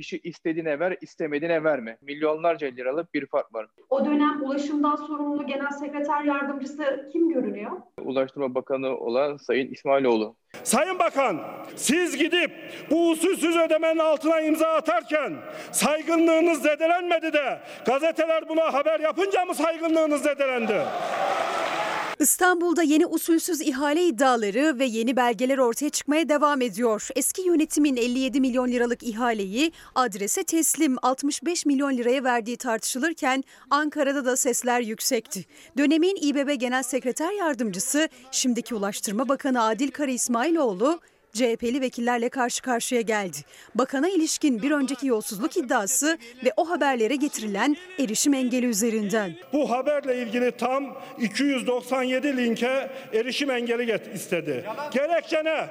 [0.00, 1.98] İşi istediğine ver, istemediğine verme.
[2.02, 3.66] Milyonlarca liralık bir fark var.
[3.90, 7.70] O dönem ulaşımdan sorumlu genel sekreter yardımcısı kim görünüyor?
[8.02, 10.36] Ulaştırma Bakanı olan Sayın İsmailoğlu.
[10.62, 11.40] Sayın Bakan,
[11.76, 12.50] siz gidip
[12.90, 15.32] bu usulsüz ödemenin altına imza atarken
[15.72, 20.82] saygınlığınız zedelenmedi de gazeteler buna haber yapınca mı saygınlığınız zedelendi?
[22.20, 27.08] İstanbul'da yeni usulsüz ihale iddiaları ve yeni belgeler ortaya çıkmaya devam ediyor.
[27.16, 34.36] Eski yönetimin 57 milyon liralık ihaleyi adrese teslim 65 milyon liraya verdiği tartışılırken Ankara'da da
[34.36, 35.44] sesler yüksekti.
[35.78, 41.00] Dönemin İBB Genel Sekreter Yardımcısı, şimdiki Ulaştırma Bakanı Adil Kara İsmailoğlu
[41.32, 43.36] CHP'li vekillerle karşı karşıya geldi.
[43.74, 49.32] Bakana ilişkin bir önceki yolsuzluk iddiası ve o haberlere getirilen erişim engeli üzerinden.
[49.52, 54.64] Bu haberle ilgili tam 297 linke erişim engeli get- istedi.
[54.94, 55.66] Gerekçe ne?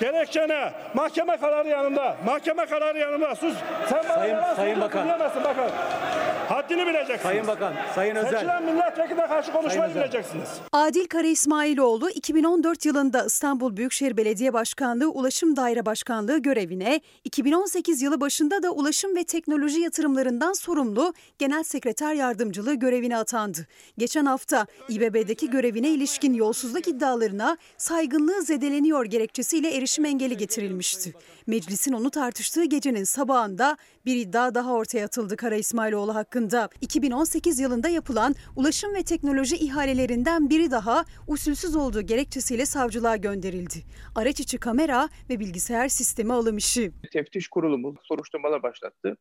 [0.00, 0.72] Gerekçe ne?
[0.94, 2.16] Mahkeme kararı yanımda.
[2.26, 3.34] Mahkeme kararı yanımda.
[3.34, 3.54] Sus.
[3.88, 5.04] Sen bana Sayın- Sayın Bakan.
[5.04, 5.70] diyemezsin bakan.
[6.48, 7.22] Haddini bileceksin.
[7.22, 8.30] Sayın Bakan, Sayın Özel.
[8.32, 10.48] Seçilen milletvekiline karşı konuşmayı bileceksiniz.
[10.72, 18.20] Adil Kara İsmailoğlu 2014 yılında İstanbul Büyükşehir Belediye Başkanlığı Ulaşım Daire Başkanlığı görevine, 2018 yılı
[18.20, 23.66] başında da Ulaşım ve Teknoloji Yatırımlarından sorumlu Genel Sekreter Yardımcılığı görevine atandı.
[23.98, 31.14] Geçen hafta İBB'deki görevine ilişkin yolsuzluk iddialarına saygınlığı zedeleniyor gerekçesiyle erişim engeli getirilmişti.
[31.46, 36.35] Meclisin onu tartıştığı gecenin sabahında bir iddia daha ortaya atıldı Kara İsmailoğlu hakkında.
[36.80, 43.78] 2018 yılında yapılan ulaşım ve teknoloji ihalelerinden biri daha usulsüz olduğu gerekçesiyle savcılığa gönderildi.
[44.14, 46.92] Araç içi kamera ve bilgisayar sistemi alım işi.
[47.12, 49.16] Teftiş kurulumu soruşturmalar başlattı.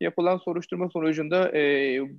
[0.00, 1.62] Yapılan soruşturma sonucunda e,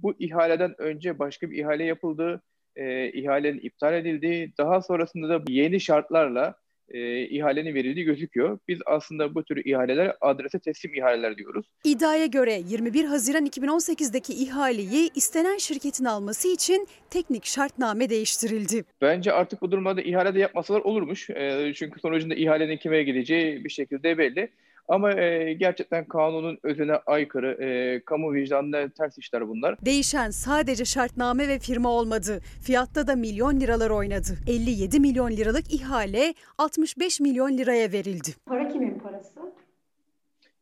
[0.04, 2.42] bu ihaleden önce başka bir ihale yapıldı.
[2.76, 4.54] E, ihalenin iptal edildi.
[4.58, 6.56] Daha sonrasında da yeni şartlarla
[6.94, 8.60] e, ihalenin verildiği gözüküyor.
[8.68, 11.66] Biz aslında bu tür ihaleler adrese teslim ihaleler diyoruz.
[11.84, 18.84] İddiaya göre 21 Haziran 2018'deki ihaleyi istenen şirketin alması için teknik şartname değiştirildi.
[19.02, 21.30] Bence artık bu durumda ihale de yapmasalar olurmuş.
[21.30, 24.50] E, çünkü sonucunda ihalenin kime gideceği bir şekilde belli.
[24.92, 29.76] Ama e, gerçekten kanunun özüne aykırı, e, kamu vicdanına ters işler bunlar.
[29.86, 32.40] Değişen sadece şartname ve firma olmadı.
[32.62, 34.38] Fiyatta da milyon liralar oynadı.
[34.48, 38.30] 57 milyon liralık ihale 65 milyon liraya verildi.
[38.46, 39.30] Para kimin parası?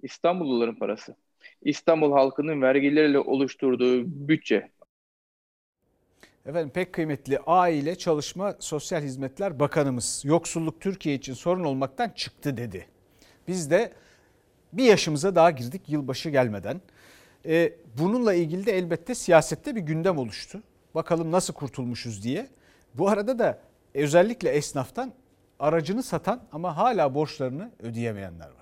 [0.01, 1.15] İstanbulluların parası.
[1.61, 4.69] İstanbul halkının vergileriyle oluşturduğu bütçe.
[6.45, 12.85] Efendim pek kıymetli Aile Çalışma Sosyal Hizmetler Bakanımız yoksulluk Türkiye için sorun olmaktan çıktı dedi.
[13.47, 13.93] Biz de
[14.73, 16.81] bir yaşımıza daha girdik yılbaşı gelmeden.
[17.45, 20.63] Ee, bununla ilgili de elbette siyasette bir gündem oluştu.
[20.95, 22.47] Bakalım nasıl kurtulmuşuz diye.
[22.93, 23.59] Bu arada da
[23.93, 25.13] özellikle esnaftan
[25.59, 28.58] aracını satan ama hala borçlarını ödeyemeyenler var.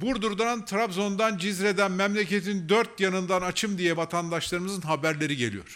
[0.00, 5.74] Burdur'dan, Trabzon'dan, Cizre'den, memleketin dört yanından açım diye vatandaşlarımızın haberleri geliyor.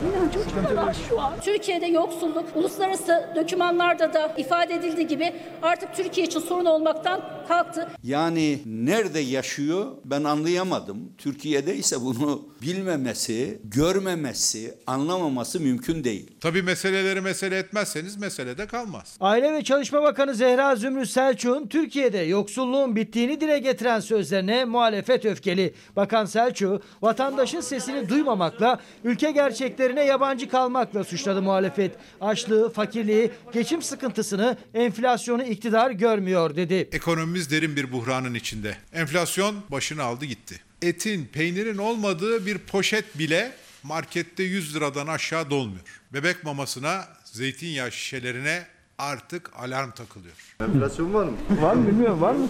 [1.43, 5.33] Türkiye'de yoksulluk uluslararası dokümanlarda da ifade edildiği gibi
[5.63, 7.89] artık Türkiye için sorun olmaktan kalktı.
[8.03, 11.13] Yani nerede yaşıyor ben anlayamadım.
[11.19, 16.31] Türkiye'de ise bunu bilmemesi, görmemesi, anlamaması mümkün değil.
[16.41, 19.17] Tabii meseleleri mesele etmezseniz meselede kalmaz.
[19.21, 25.74] Aile ve Çalışma Bakanı Zehra Zümrüt Selçuk'un Türkiye'de yoksulluğun bittiğini dile getiren sözlerine muhalefet öfkeli.
[25.96, 31.92] Bakan Selçuk vatandaşın sesini duymamakla, ülke gerçeklerine yabancı kalmakla suçladı muhalefet.
[32.20, 36.88] Açlığı, fakirliği, geçim sıkıntısını, enflasyonu iktidar görmüyor dedi.
[36.92, 38.77] Ekonomimiz derin bir buhranın içinde.
[38.92, 40.61] Enflasyon başını aldı gitti.
[40.83, 46.00] Etin, peynirin olmadığı bir poşet bile markette 100 liradan aşağı dolmuyor.
[46.12, 50.35] Bebek mamasına, zeytinyağı şişelerine artık alarm takılıyor.
[50.61, 51.33] Enflasyon var mı?
[51.61, 52.49] Var mı bilmiyorum var mı?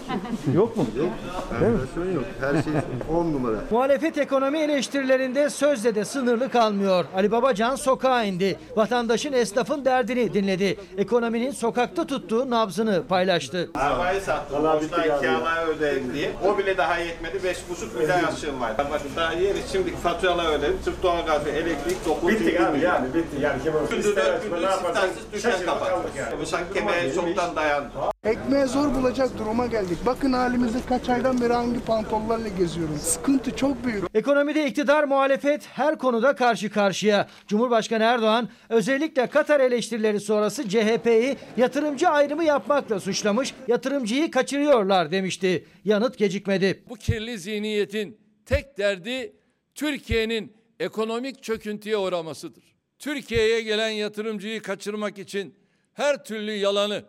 [0.53, 0.85] Yok mu?
[0.97, 1.09] Yok.
[1.53, 2.23] Enflasyon yok.
[2.39, 2.73] Her şey
[3.15, 3.55] 10 numara.
[3.71, 7.05] Muhalefet ekonomi eleştirilerinde sözde de sınırlı kalmıyor.
[7.15, 8.59] Ali Babacan sokağa indi.
[8.75, 10.77] Vatandaşın esnafın derdini dinledi.
[10.97, 13.69] Ekonominin sokakta tuttuğu nabzını paylaştı.
[13.75, 14.63] Arabayı sattım.
[14.63, 16.31] Borçtan kiralayı ödeyin diye.
[16.45, 17.37] O bile daha yetmedi.
[17.37, 18.77] 5,5 milyar açığım var.
[18.77, 20.77] Bak daha yeni şimdiki faturalar ödedim.
[20.83, 23.63] Sırf doğalgaz ve elektrik 9 Bitti abi yani bitti yani.
[23.63, 26.34] Kim Gündüz gündüz siftahsız düşen kapattık.
[26.41, 27.89] Bu sanki kemiğe çoktan dayandı.
[28.23, 29.97] Ekmeğe zor bulacak duruma geldik.
[30.05, 32.97] Bakın halimize kaç aydan beri hangi pantolonlarla geziyorum.
[32.97, 34.03] Sıkıntı çok büyük.
[34.13, 37.27] Ekonomide iktidar muhalefet her konuda karşı karşıya.
[37.47, 45.65] Cumhurbaşkanı Erdoğan özellikle Katar eleştirileri sonrası CHP'yi yatırımcı ayrımı yapmakla suçlamış, yatırımcıyı kaçırıyorlar demişti.
[45.85, 46.83] Yanıt gecikmedi.
[46.89, 49.35] Bu kirli zihniyetin tek derdi
[49.75, 52.63] Türkiye'nin ekonomik çöküntüye uğramasıdır.
[52.99, 55.55] Türkiye'ye gelen yatırımcıyı kaçırmak için
[55.95, 57.03] her türlü yalanı,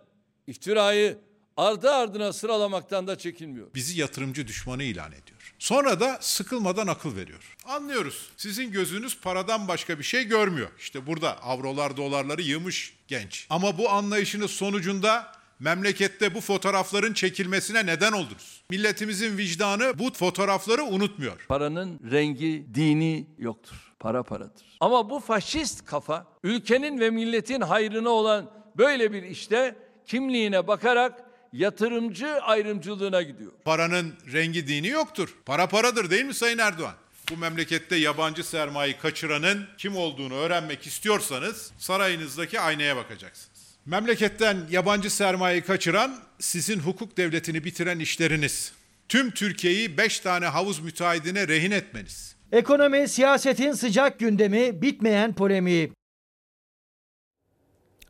[0.47, 1.19] iftirayı
[1.57, 3.67] ardı ardına sıralamaktan da çekinmiyor.
[3.75, 5.55] Bizi yatırımcı düşmanı ilan ediyor.
[5.59, 7.57] Sonra da sıkılmadan akıl veriyor.
[7.65, 8.29] Anlıyoruz.
[8.37, 10.69] Sizin gözünüz paradan başka bir şey görmüyor.
[10.79, 13.47] İşte burada avrolar dolarları yığmış genç.
[13.51, 18.63] Ama bu anlayışınız sonucunda memlekette bu fotoğrafların çekilmesine neden oldunuz.
[18.71, 21.45] Milletimizin vicdanı bu fotoğrafları unutmuyor.
[21.49, 23.77] Paranın rengi, dini yoktur.
[23.99, 24.77] Para paradır.
[24.81, 29.75] Ama bu faşist kafa ülkenin ve milletin hayrına olan böyle bir işte
[30.07, 33.53] kimliğine bakarak yatırımcı ayrımcılığına gidiyor.
[33.65, 35.35] Paranın rengi dini yoktur.
[35.47, 36.95] Para paradır değil mi Sayın Erdoğan?
[37.31, 43.77] Bu memlekette yabancı sermayeyi kaçıranın kim olduğunu öğrenmek istiyorsanız sarayınızdaki aynaya bakacaksınız.
[43.87, 48.73] Memleketten yabancı sermayeyi kaçıran sizin hukuk devletini bitiren işleriniz.
[49.09, 52.37] Tüm Türkiye'yi 5 tane havuz müteahhidine rehin etmeniz.
[52.53, 55.93] Ekonomi, siyasetin sıcak gündemi, bitmeyen polemiği.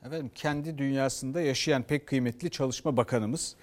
[0.06, 3.56] Efendim kendi dünyasında yaşayan pek kıymetli Çalışma Bakanımız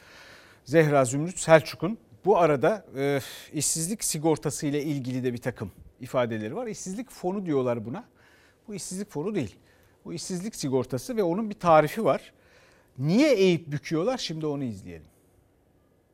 [0.66, 3.20] Zehra Zümrüt Selçuk'un bu arada e,
[3.54, 6.68] işsizlik sigortası ile ilgili de bir takım ifadeleri var.
[6.68, 8.04] İşsizlik fonu diyorlar buna.
[8.68, 9.56] Bu işsizlik fonu değil.
[10.06, 12.34] Bu işsizlik sigortası ve onun bir tarifi var.
[12.98, 14.18] Niye eğip büküyorlar?
[14.18, 15.08] Şimdi onu izleyelim.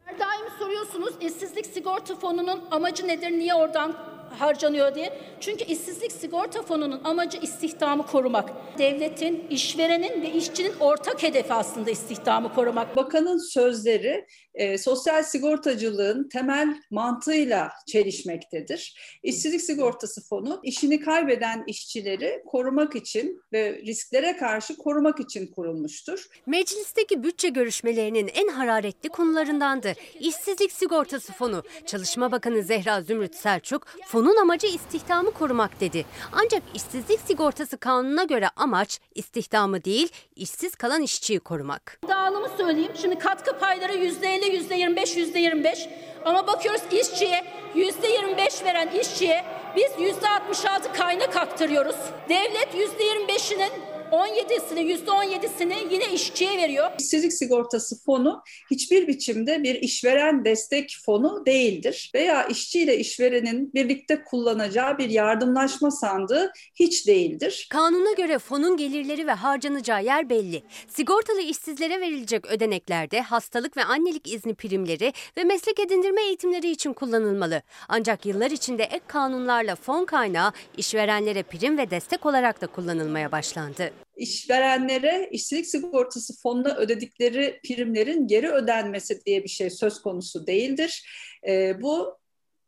[0.06, 5.14] Her daim soruyorsunuz işsizlik sigorta fonunun amacı nedir, niye oradan harcanıyor diye.
[5.40, 8.50] Çünkü işsizlik sigorta fonunun amacı istihdamı korumak.
[8.78, 12.96] Devletin, işverenin ve işçinin ortak hedefi aslında istihdamı korumak.
[12.96, 14.26] Bakanın sözleri
[14.60, 19.00] e, sosyal sigortacılığın temel mantığıyla çelişmektedir.
[19.24, 26.26] İşsizlik sigortası fonu işini kaybeden işçileri korumak için ve risklere karşı korumak için kurulmuştur.
[26.46, 29.94] Meclisteki bütçe görüşmelerinin en hararetli konularındandı.
[30.20, 31.64] İşsizlik sigortası fonu.
[31.86, 36.06] Çalışma Bakanı Zehra Zümrüt Selçuk, fonun amacı istihdamı korumak dedi.
[36.32, 42.00] Ancak işsizlik sigortası kanununa göre amaç istihdamı değil, işsiz kalan işçiyi korumak.
[42.08, 42.92] Dağılımı söyleyeyim.
[43.02, 45.88] Şimdi katkı payları %50, %25, %25.
[46.26, 47.44] Ama bakıyoruz işçiye
[47.76, 49.44] %25 veren işçiye
[49.76, 51.96] biz %66 kaynak aktarıyoruz.
[52.30, 53.72] Devlet %25'inin
[54.12, 56.92] 17'sini, %17'sini yine işçiye veriyor.
[57.00, 62.12] İşsizlik sigortası fonu hiçbir biçimde bir işveren destek fonu değildir.
[62.16, 67.68] Veya işçi ile işverenin birlikte kullanacağı bir yardımlaşma sandığı hiç değildir.
[67.72, 70.64] Kanuna göre fonun gelirleri ve harcanacağı yer belli.
[70.88, 77.62] Sigortalı işsizlere verilecek ödeneklerde hastalık ve annelik izni primleri ve meslek edindirme eğitimleri için kullanılmalı.
[77.90, 83.92] Ancak yıllar içinde ek kanunlarla fon kaynağı işverenlere prim ve destek olarak da kullanılmaya başlandı
[84.18, 91.10] işverenlere işsizlik sigortası fonuna ödedikleri primlerin geri ödenmesi diye bir şey söz konusu değildir.
[91.48, 92.20] E, bu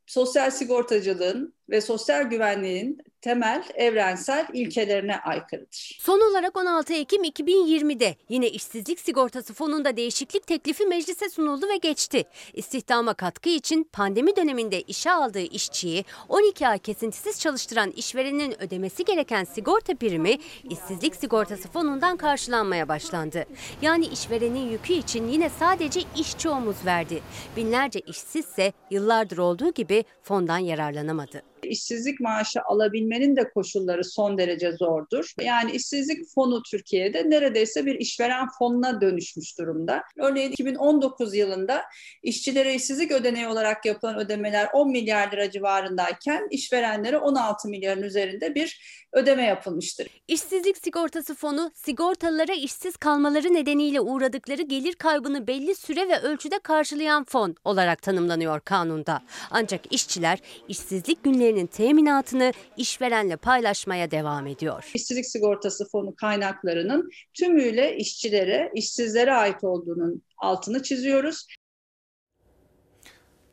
[0.06, 5.98] sosyal sigortacılığın ve sosyal güvenliğin temel evrensel ilkelerine aykırıdır.
[6.02, 12.24] Son olarak 16 Ekim 2020'de yine işsizlik sigortası fonunda değişiklik teklifi meclise sunuldu ve geçti.
[12.54, 19.44] İstihdama katkı için pandemi döneminde işe aldığı işçiyi 12 ay kesintisiz çalıştıran işverenin ödemesi gereken
[19.44, 20.38] sigorta primi
[20.70, 23.46] işsizlik sigortası fonundan karşılanmaya başlandı.
[23.82, 27.22] Yani işverenin yükü için yine sadece işçi omuz verdi.
[27.58, 31.52] Binlerce işsizse yıllardır olduğu gibi fondan yararlanamadı.
[31.72, 35.34] İşsizlik maaşı alabilmenin de koşulları son derece zordur.
[35.42, 40.04] Yani işsizlik fonu Türkiye'de neredeyse bir işveren fonuna dönüşmüş durumda.
[40.18, 41.84] Örneğin 2019 yılında
[42.24, 48.82] işçilere işsizlik ödeneği olarak yapılan ödemeler 10 milyar lira civarındayken işverenlere 16 milyarın üzerinde bir
[49.14, 50.08] ödeme yapılmıştır.
[50.28, 57.24] İşsizlik sigortası fonu sigortalılara işsiz kalmaları nedeniyle uğradıkları gelir kaybını belli süre ve ölçüde karşılayan
[57.24, 59.22] fon olarak tanımlanıyor kanunda.
[59.52, 61.26] Ancak işçiler işsizlik
[61.62, 64.92] günlerinin teminatını işverenle paylaşmaya devam ediyor.
[64.94, 71.48] İşsizlik sigortası fonu kaynaklarının tümüyle işçilere, işsizlere ait olduğunun altını çiziyoruz.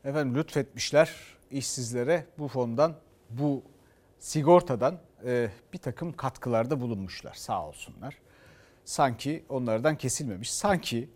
[0.05, 1.11] Efendim lütfetmişler
[1.51, 2.95] işsizlere bu fondan,
[3.31, 3.63] bu
[4.19, 8.15] sigortadan e, bir takım katkılarda bulunmuşlar sağ olsunlar.
[8.85, 10.53] Sanki onlardan kesilmemiş.
[10.53, 11.09] Sanki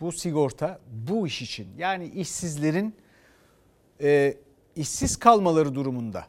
[0.00, 2.94] bu sigorta bu iş için yani işsizlerin
[4.02, 4.36] e,
[4.80, 6.26] işsiz kalmaları durumunda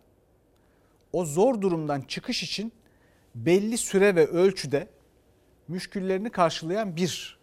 [1.14, 2.74] o zor durumdan çıkış için
[3.36, 4.88] belli süre ve ölçüde
[5.68, 7.40] müşküllerini karşılayan bir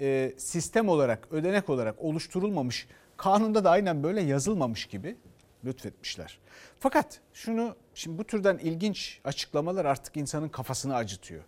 [0.00, 5.16] e, sistem olarak, ödenek olarak oluşturulmamış, kanunda da aynen böyle yazılmamış gibi
[5.64, 6.38] lütfetmişler.
[6.80, 11.44] Fakat şunu şimdi bu türden ilginç açıklamalar artık insanın kafasını acıtıyor.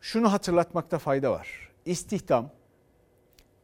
[0.00, 1.70] Şunu hatırlatmakta fayda var.
[1.84, 2.50] İstihdam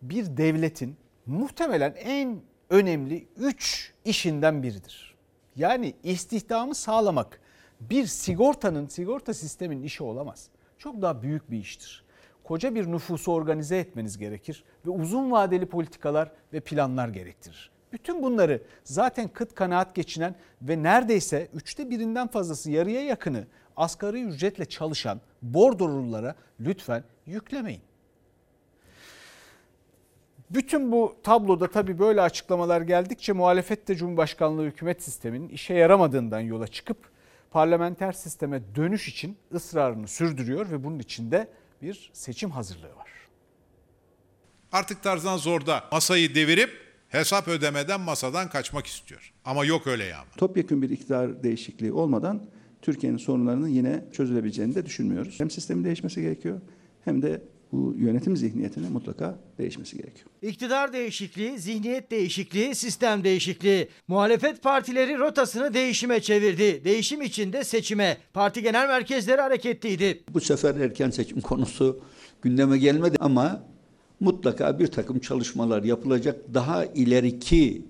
[0.03, 2.43] bir devletin muhtemelen en
[2.75, 5.15] önemli üç işinden biridir.
[5.57, 7.41] Yani istihdamı sağlamak
[7.81, 10.49] bir sigortanın, sigorta sistemin işi olamaz.
[10.79, 12.05] Çok daha büyük bir iştir.
[12.45, 17.71] Koca bir nüfusu organize etmeniz gerekir ve uzun vadeli politikalar ve planlar gerektirir.
[17.93, 24.65] Bütün bunları zaten kıt kanaat geçinen ve neredeyse üçte birinden fazlası yarıya yakını asgari ücretle
[24.65, 27.83] çalışan bordrolulara lütfen yüklemeyin.
[30.51, 36.67] Bütün bu tabloda tabii böyle açıklamalar geldikçe muhalefet de Cumhurbaşkanlığı hükümet sisteminin işe yaramadığından yola
[36.67, 36.97] çıkıp
[37.51, 41.49] parlamenter sisteme dönüş için ısrarını sürdürüyor ve bunun içinde
[41.83, 43.09] bir seçim hazırlığı var.
[44.73, 46.71] Artık Tarzan zorda masayı devirip
[47.09, 49.33] hesap ödemeden masadan kaçmak istiyor.
[49.45, 50.25] Ama yok öyle ya.
[50.37, 52.47] Topyekun bir iktidar değişikliği olmadan
[52.83, 55.41] Türkiye'nin sorunlarının yine çözülebileceğini de düşünmüyoruz.
[55.41, 56.61] Hem sistemin değişmesi gerekiyor
[57.05, 57.43] hem de
[57.75, 60.27] bu yönetim zihniyetinin mutlaka değişmesi gerekiyor.
[60.43, 63.89] İktidar değişikliği, zihniyet değişikliği, sistem değişikliği.
[64.09, 66.85] Muhalefet partileri rotasını değişime çevirdi.
[66.85, 68.17] Değişim içinde seçime.
[68.33, 70.23] Parti genel merkezleri hareketliydi.
[70.35, 72.01] Bu sefer erken seçim konusu
[72.43, 73.63] gündeme gelmedi ama
[74.21, 77.83] mutlaka bir takım çalışmalar yapılacak daha ileriki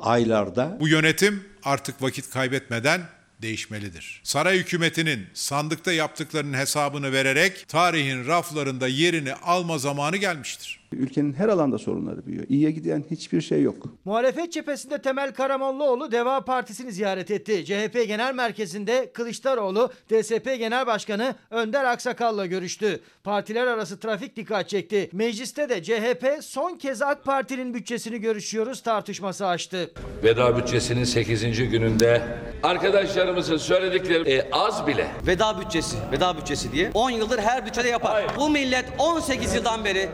[0.00, 0.76] aylarda.
[0.80, 3.00] Bu yönetim artık vakit kaybetmeden
[3.42, 4.20] değişmelidir.
[4.24, 10.77] Saray hükümetinin sandıkta yaptıklarının hesabını vererek tarihin raflarında yerini alma zamanı gelmiştir.
[10.92, 12.46] Ülkenin her alanda sorunları büyüyor.
[12.48, 13.76] İyiye giden hiçbir şey yok.
[14.04, 17.64] Muhalefet cephesinde Temel Karamollaoğlu Deva Partisi'ni ziyaret etti.
[17.64, 23.00] CHP Genel Merkezi'nde Kılıçdaroğlu DSP Genel Başkanı Önder Aksakal'la görüştü.
[23.24, 25.10] Partiler arası trafik dikkat çekti.
[25.12, 29.90] Mecliste de CHP son kez AK Parti'nin bütçesini görüşüyoruz tartışması açtı.
[30.24, 31.42] Veda bütçesinin 8.
[31.70, 32.22] gününde
[32.62, 35.06] arkadaşlarımızın söyledikleri e, az bile.
[35.26, 38.24] Veda bütçesi, veda bütçesi diye 10 yıldır her bütçede yapar.
[38.36, 40.08] Bu millet 18 yıldan beri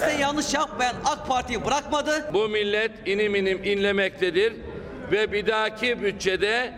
[0.00, 2.10] kendisine yanlış yapmayan AK Parti'yi bırakmadı.
[2.34, 4.52] Bu millet inim inim inlemektedir
[5.12, 6.72] ve bir dahaki bütçede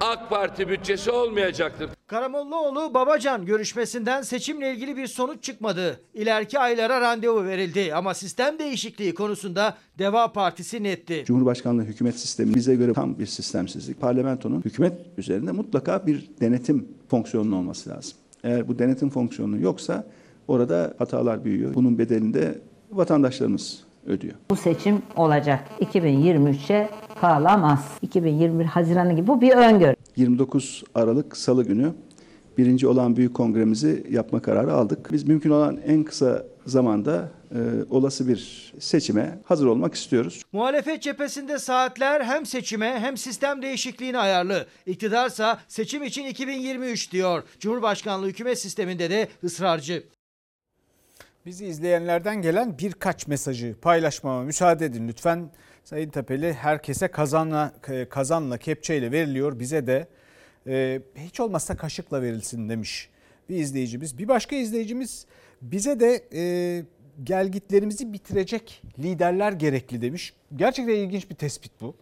[0.00, 1.90] AK Parti bütçesi olmayacaktır.
[2.06, 6.00] Karamollaoğlu Babacan görüşmesinden seçimle ilgili bir sonuç çıkmadı.
[6.14, 11.24] İleriki aylara randevu verildi ama sistem değişikliği konusunda Deva Partisi netti.
[11.26, 14.00] Cumhurbaşkanlığı hükümet sistemi bize göre tam bir sistemsizlik.
[14.00, 18.12] Parlamentonun hükümet üzerinde mutlaka bir denetim fonksiyonunun olması lazım.
[18.44, 20.04] Eğer bu denetim fonksiyonu yoksa
[20.48, 21.74] orada hatalar büyüyor.
[21.74, 22.58] Bunun bedelini de
[22.92, 24.34] vatandaşlarımız ödüyor.
[24.50, 25.68] Bu seçim olacak.
[25.80, 27.80] 2023'e kalamaz.
[28.02, 29.96] 2021 Haziranı gibi bu bir öngörü.
[30.16, 31.92] 29 Aralık Salı günü
[32.58, 35.12] birinci olan büyük kongremizi yapma kararı aldık.
[35.12, 37.58] Biz mümkün olan en kısa zamanda e,
[37.90, 40.42] olası bir seçime hazır olmak istiyoruz.
[40.52, 44.66] Muhalefet cephesinde saatler hem seçime hem sistem değişikliğine ayarlı.
[44.86, 47.42] İktidarsa seçim için 2023 diyor.
[47.60, 50.02] Cumhurbaşkanlığı hükümet sisteminde de ısrarcı.
[51.46, 55.50] Bizi izleyenlerden gelen birkaç mesajı paylaşmama müsaade edin lütfen.
[55.84, 57.72] Sayın Tepeli herkese kazanla,
[58.10, 60.08] kazanla kepçeyle veriliyor bize de
[60.66, 63.10] e, hiç olmazsa kaşıkla verilsin demiş
[63.48, 64.18] bir izleyicimiz.
[64.18, 65.26] Bir başka izleyicimiz
[65.62, 66.84] bize de e,
[67.24, 70.34] gelgitlerimizi bitirecek liderler gerekli demiş.
[70.56, 71.96] Gerçekten ilginç bir tespit bu.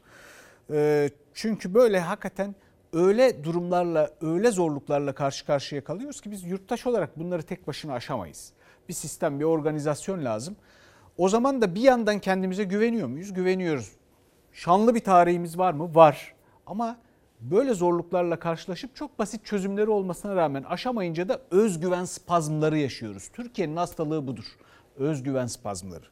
[0.71, 2.55] E, çünkü böyle hakikaten
[2.93, 8.53] öyle durumlarla öyle zorluklarla karşı karşıya kalıyoruz ki biz yurttaş olarak bunları tek başına aşamayız.
[8.89, 10.57] Bir sistem bir organizasyon lazım.
[11.19, 13.33] O zaman da bir yandan kendimize güveniyor muyuz?
[13.33, 13.93] Güveniyoruz.
[14.53, 15.95] Şanlı bir tarihimiz var mı?
[15.95, 16.35] Var.
[16.67, 16.97] Ama
[17.41, 23.29] böyle zorluklarla karşılaşıp çok basit çözümleri olmasına rağmen aşamayınca da özgüven spazmları yaşıyoruz.
[23.33, 24.45] Türkiye'nin hastalığı budur.
[24.97, 26.05] Özgüven spazmları.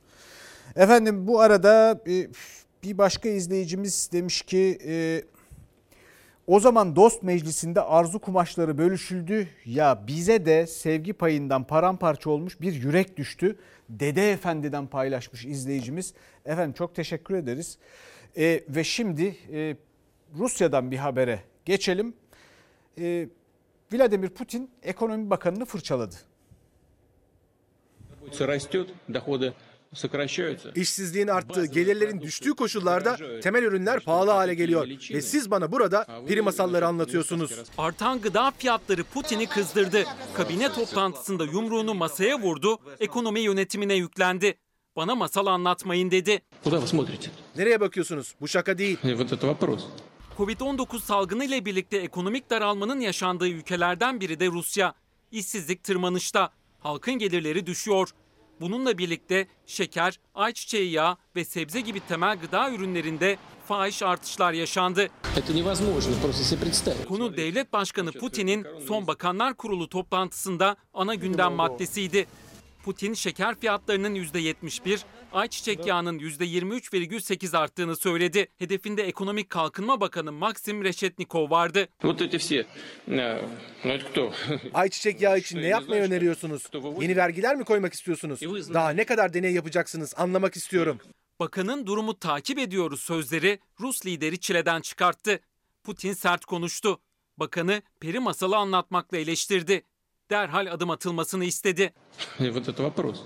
[0.77, 2.01] Efendim bu arada
[2.83, 5.23] bir başka izleyicimiz demiş ki e,
[6.47, 9.49] o zaman dost meclisinde arzu kumaşları bölüşüldü.
[9.65, 13.57] Ya bize de sevgi payından paramparça olmuş bir yürek düştü.
[13.89, 16.15] Dede Efendi'den paylaşmış izleyicimiz.
[16.47, 17.79] Efendim çok teşekkür ederiz.
[18.37, 19.77] E, ve şimdi e,
[20.39, 22.15] Rusya'dan bir habere geçelim.
[22.99, 23.29] E,
[23.93, 26.15] Vladimir Putin ekonomi bakanını fırçaladı.
[30.75, 34.89] İşsizliğin arttığı, gelirlerin düştüğü koşullarda temel ürünler pahalı hale geliyor.
[35.11, 37.51] Ve siz bana burada peri masalları anlatıyorsunuz.
[37.79, 40.05] Artan gıda fiyatları Putin'i kızdırdı.
[40.35, 44.55] Kabine toplantısında yumruğunu masaya vurdu, ekonomi yönetimine yüklendi.
[44.97, 46.43] Bana masal anlatmayın dedi.
[47.57, 48.35] Nereye bakıyorsunuz?
[48.41, 48.99] Bu şaka değil.
[50.39, 54.95] Covid-19 salgını ile birlikte ekonomik daralmanın yaşandığı ülkelerden biri de Rusya.
[55.33, 56.51] İşsizlik tırmanışta,
[56.81, 58.09] halkın gelirleri düşüyor.
[58.63, 63.37] Bununla birlikte şeker, ayçiçeği yağı ve sebze gibi temel gıda ürünlerinde
[63.69, 65.09] fahiş artışlar yaşandı.
[67.09, 72.27] Konu Devlet Başkanı Putin'in son Bakanlar Kurulu toplantısında ana gündem maddesiydi.
[72.85, 75.01] Putin şeker fiyatlarının %71,
[75.33, 78.49] ayçiçek yağının %23,8 arttığını söyledi.
[78.59, 81.89] Hedefinde Ekonomik Kalkınma Bakanı Maxim Reşetnikov vardı.
[84.75, 86.63] Ayçiçek yağı için ne yapmayı öneriyorsunuz?
[87.03, 88.43] Yeni vergiler mi koymak istiyorsunuz?
[88.75, 90.99] Daha ne kadar deney yapacaksınız anlamak istiyorum.
[91.41, 95.41] Bakanın durumu takip ediyoruz sözleri Rus lideri çileden çıkarttı.
[95.85, 97.01] Putin sert konuştu.
[97.39, 99.83] Bakanı peri masalı anlatmakla eleştirdi
[100.31, 101.93] derhal adım atılmasını istedi.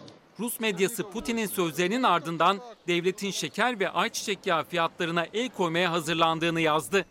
[0.41, 7.05] Rus medyası Putin'in sözlerinin ardından devletin şeker ve ayçiçek yağı fiyatlarına el koymaya hazırlandığını yazdı.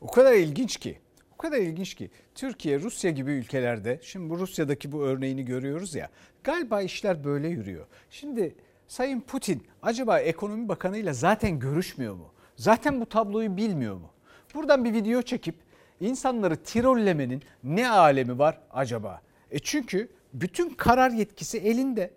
[0.00, 0.98] O kadar ilginç ki,
[1.34, 6.10] o kadar ilginç ki Türkiye, Rusya gibi ülkelerde şimdi bu Rusya'daki bu örneğini görüyoruz ya
[6.44, 7.86] galiba işler böyle yürüyor.
[8.10, 8.54] Şimdi
[8.88, 12.32] Sayın Putin acaba ekonomi bakanıyla zaten görüşmüyor mu?
[12.56, 14.10] Zaten bu tabloyu bilmiyor mu?
[14.54, 15.54] Buradan bir video çekip
[16.00, 19.22] insanları tirollemenin ne alemi var acaba?
[19.50, 22.10] E çünkü bütün karar yetkisi elinde.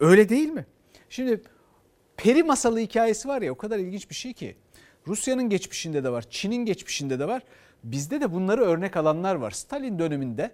[0.00, 0.66] Öyle değil mi?
[1.08, 1.42] Şimdi
[2.16, 4.56] peri masalı hikayesi var ya o kadar ilginç bir şey ki.
[5.06, 7.42] Rusya'nın geçmişinde de var, Çin'in geçmişinde de var.
[7.84, 9.50] Bizde de bunları örnek alanlar var.
[9.50, 10.50] Stalin döneminde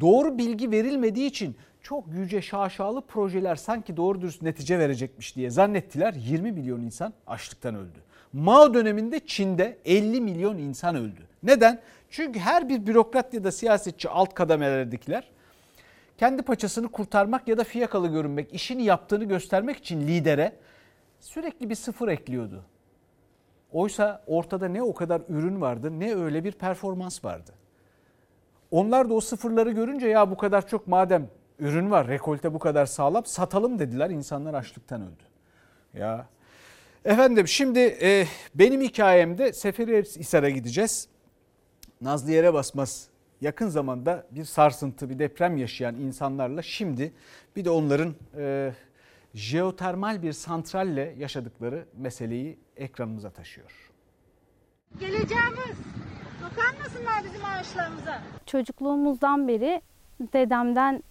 [0.00, 6.14] doğru bilgi verilmediği için çok yüce şaşalı projeler sanki doğru dürüst netice verecekmiş diye zannettiler.
[6.14, 7.98] 20 milyon insan açlıktan öldü.
[8.32, 11.20] Mao döneminde Çin'de 50 milyon insan öldü.
[11.42, 11.80] Neden?
[12.10, 15.30] Çünkü her bir bürokrat ya da siyasetçi alt kademelerdekiler
[16.18, 20.52] kendi paçasını kurtarmak ya da fiyakalı görünmek, işini yaptığını göstermek için lidere
[21.20, 22.64] sürekli bir sıfır ekliyordu.
[23.72, 27.52] Oysa ortada ne o kadar ürün vardı ne öyle bir performans vardı.
[28.70, 32.86] Onlar da o sıfırları görünce ya bu kadar çok madem ürün var, rekolte bu kadar
[32.86, 34.10] sağlam satalım dediler.
[34.10, 35.22] İnsanlar açlıktan öldü.
[35.94, 36.26] Ya
[37.04, 41.08] efendim şimdi e, benim hikayemde Seferihisar'a gideceğiz.
[42.00, 43.08] Nazlı yere basmaz
[43.40, 47.12] yakın zamanda bir sarsıntı, bir deprem yaşayan insanlarla şimdi
[47.56, 48.72] bir de onların e,
[49.34, 53.90] jeotermal bir santralle yaşadıkları meseleyi ekranımıza taşıyor.
[55.00, 55.76] Geleceğimiz.
[56.42, 58.22] Dokanmasınlar bizim ağaçlarımıza.
[58.46, 59.82] Çocukluğumuzdan beri
[60.20, 61.02] dedemden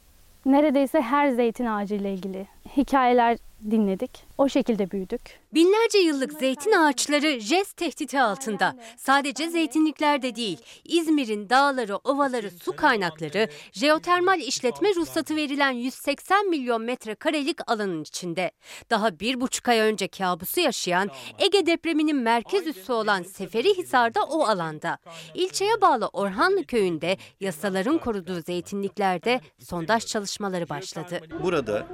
[0.45, 2.47] neredeyse her zeytin ağacı ile ilgili
[2.78, 3.38] hikayeler
[3.71, 4.26] dinledik.
[4.38, 5.21] O şekilde büyüdük.
[5.53, 8.75] Binlerce yıllık zeytin ağaçları jest tehditi altında.
[8.97, 17.71] Sadece zeytinliklerde değil, İzmir'in dağları, ovaları, su kaynakları, jeotermal işletme ruhsatı verilen 180 milyon metrekarelik
[17.71, 18.51] alanın içinde.
[18.89, 21.09] Daha bir buçuk ay önce kabusu yaşayan,
[21.39, 24.97] Ege depreminin merkez üssü olan Seferihisar'da o alanda.
[25.33, 31.19] İlçeye bağlı Orhanlı köyünde yasaların koruduğu zeytinliklerde sondaj çalışmaları başladı.
[31.43, 31.88] Burada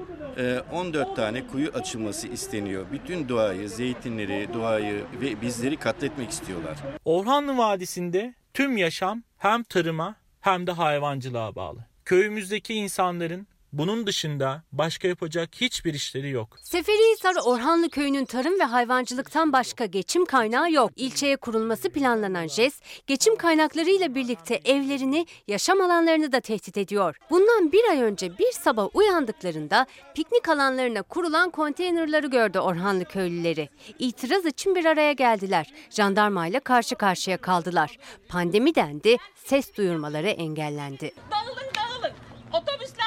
[0.72, 2.86] 14 tane kuyu açılması isteniyor.
[2.92, 6.78] Bütün doğayı, zeytinleri, doğayı ve bizleri katletmek istiyorlar.
[7.06, 11.86] Orhanlı Vadisi'nde tüm yaşam hem tarıma hem de hayvancılığa bağlı.
[12.06, 16.58] Köyümüzdeki insanların bunun dışında başka yapacak hiçbir işleri yok.
[16.62, 20.92] Seferihisar Orhanlı Köyü'nün tarım ve hayvancılıktan başka geçim kaynağı yok.
[20.96, 27.18] İlçeye kurulması planlanan JES, geçim kaynaklarıyla birlikte evlerini, yaşam alanlarını da tehdit ediyor.
[27.30, 33.70] Bundan bir ay önce bir sabah uyandıklarında piknik alanlarına kurulan konteynerları gördü Orhanlı köylüleri.
[34.00, 35.74] İtiraz için bir araya geldiler.
[35.90, 37.98] Jandarmayla karşı karşıya kaldılar.
[38.30, 41.12] Pandemi dendi, ses duyurmaları engellendi.
[41.32, 42.14] Dağılın dağılın.
[42.54, 43.02] Otobüslerde üst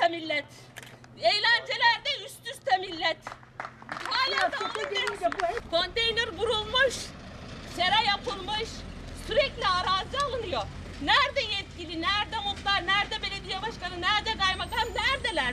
[0.00, 0.44] üste millet.
[1.20, 3.16] Eğlencelerde üst üste millet.
[4.04, 5.70] Hala dağılın dersin.
[5.70, 6.94] Konteyner vurulmuş.
[7.76, 8.68] Sera yapılmış.
[9.26, 10.62] Sürekli arazi alınıyor.
[11.02, 13.19] Nerede yetkili, nerede muhtar, nerede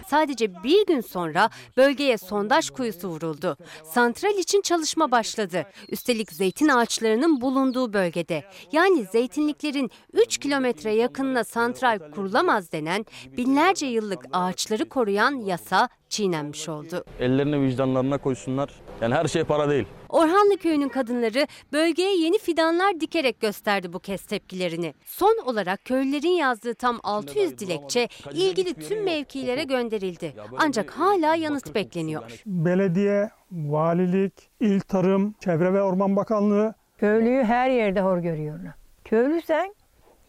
[0.09, 3.57] Sadece bir gün sonra bölgeye sondaj kuyusu vuruldu.
[3.83, 5.63] Santral için çalışma başladı.
[5.89, 8.43] Üstelik zeytin ağaçlarının bulunduğu bölgede.
[8.71, 13.05] Yani zeytinliklerin 3 kilometre yakınına santral kurulamaz denen
[13.37, 17.03] binlerce yıllık ağaçları koruyan yasa çiğnenmiş oldu.
[17.19, 18.69] Ellerini vicdanlarına koysunlar.
[19.01, 19.85] Yani her şey para değil.
[20.09, 24.93] Orhanlı köyünün kadınları bölgeye yeni fidanlar dikerek gösterdi bu kez tepkilerini.
[25.05, 30.33] Son olarak köylülerin yazdığı tam 600 dilekçe ilgili tüm mevkilere gönderildi.
[30.57, 32.41] Ancak hala yanıt bekleniyor.
[32.45, 36.73] Belediye, valilik, il tarım, çevre ve orman bakanlığı.
[36.97, 38.73] Köylüyü her yerde hor görüyorlar.
[39.05, 39.75] Köylüsen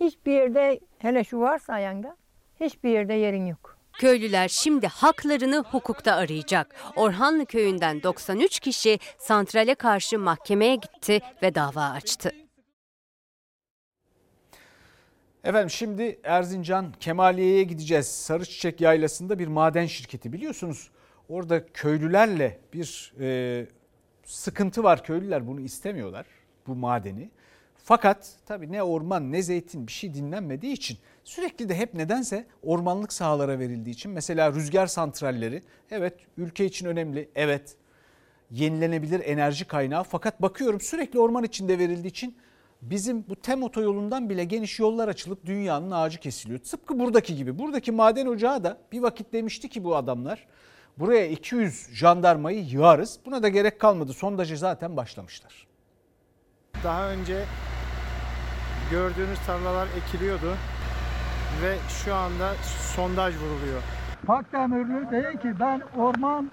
[0.01, 2.17] hiçbir yerde hele şu varsa ayağında
[2.61, 3.78] hiçbir yerde yerin yok.
[3.99, 6.75] Köylüler şimdi haklarını hukukta arayacak.
[6.97, 12.33] Orhanlı köyünden 93 kişi santrale karşı mahkemeye gitti ve dava açtı.
[15.45, 18.07] Efendim şimdi Erzincan Kemaliye'ye gideceğiz.
[18.07, 20.91] Sarıçiçek Yaylası'nda bir maden şirketi biliyorsunuz.
[21.29, 23.67] Orada köylülerle bir e,
[24.25, 25.05] sıkıntı var.
[25.05, 26.27] Köylüler bunu istemiyorlar
[26.67, 27.31] bu madeni.
[27.89, 33.13] Fakat tabii ne orman ne zeytin bir şey dinlenmediği için sürekli de hep nedense ormanlık
[33.13, 37.77] sahalara verildiği için mesela rüzgar santralleri evet ülke için önemli evet
[38.51, 42.37] yenilenebilir enerji kaynağı fakat bakıyorum sürekli orman içinde verildiği için
[42.83, 46.59] bizim bu TEM otoyolundan bile geniş yollar açılıp dünyanın ağacı kesiliyor.
[46.59, 50.47] Tıpkı buradaki gibi buradaki maden ocağı da bir vakit demişti ki bu adamlar
[50.99, 55.69] buraya 200 jandarmayı yığarız buna da gerek kalmadı sondajı zaten başlamışlar.
[56.85, 57.45] Daha önce
[58.91, 60.57] gördüğünüz tarlalar ekiliyordu
[61.63, 62.55] ve şu anda
[62.97, 63.83] sondaj vuruluyor.
[64.27, 66.51] Pakdemirli değil ki ben orman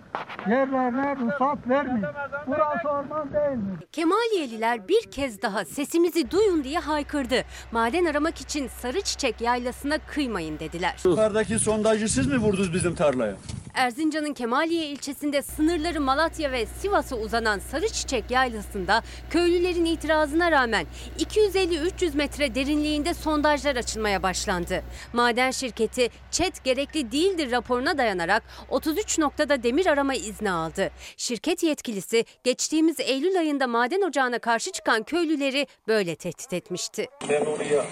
[0.50, 2.08] yerlerine ruhsat vermeyeyim.
[2.48, 3.78] Burası orman değil mi?
[3.92, 7.44] Kemaliyeliler bir kez daha sesimizi duyun diye haykırdı.
[7.72, 10.96] Maden aramak için sarı çiçek yaylasına kıymayın dediler.
[11.06, 13.36] Yukarıdaki sondajı siz mi vurdunuz bizim tarlaya?
[13.76, 20.86] Erzincan'ın Kemaliye ilçesinde sınırları Malatya ve Sivas'a uzanan Sarıçiçek Yaylası'nda köylülerin itirazına rağmen
[21.20, 24.84] 250-300 metre derinliğinde sondajlar açılmaya başlandı.
[25.14, 30.92] Maden şirketi ÇED gerekli değildir raporuna dayanarak 33 noktada demir arama izni aldı.
[31.18, 37.08] Şirket yetkilisi geçtiğimiz Eylül ayında maden ocağına karşı çıkan köylüleri böyle tehdit etmişti.
[37.30, 37.86] Ben oraya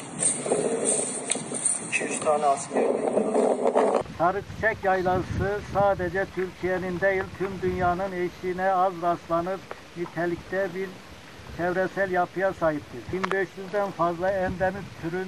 [1.90, 2.84] 200 tane asker
[4.18, 9.60] Sarı çiçek yaylası sadece Türkiye'nin değil tüm dünyanın eşiğine az rastlanır
[9.98, 10.90] nitelikte bir
[11.58, 13.00] çevresel yapıya sahiptir.
[13.14, 15.28] 1500'den fazla endemik türün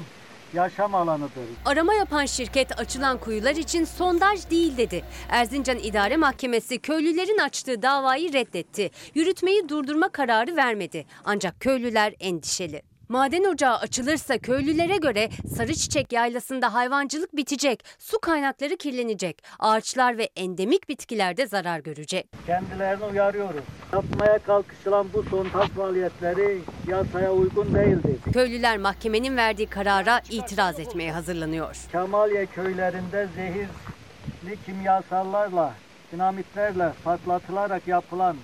[0.53, 1.43] yaşam alanıdır.
[1.65, 5.03] Arama yapan şirket açılan kuyular için sondaj değil dedi.
[5.29, 8.91] Erzincan İdare Mahkemesi köylülerin açtığı davayı reddetti.
[9.15, 11.05] Yürütmeyi durdurma kararı vermedi.
[11.25, 12.81] Ancak köylüler endişeli.
[13.09, 20.89] Maden ocağı açılırsa köylülere göre Sarıçiçek Yaylası'nda hayvancılık bitecek, su kaynakları kirlenecek, ağaçlar ve endemik
[20.89, 22.27] bitkiler de zarar görecek.
[22.45, 23.63] Kendilerini uyarıyoruz.
[23.93, 28.33] Yapmaya kalkışılan bu sondaj faaliyetleri yasaya uygun değildir.
[28.33, 31.75] Köylüler mahkemenin verdiği karara itiraz etmeye hazırlanıyor.
[31.91, 35.73] Kemalye köylerinde zehirli kimyasallarla,
[36.11, 38.37] dinamitlerle patlatılarak yapılan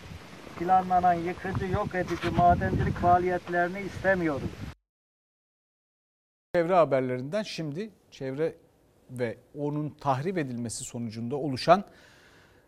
[0.60, 4.49] planlanan yıkıcı yok edici madencilik faaliyetlerini istemiyoruz.
[6.56, 8.56] Çevre haberlerinden şimdi çevre
[9.10, 11.84] ve onun tahrip edilmesi sonucunda oluşan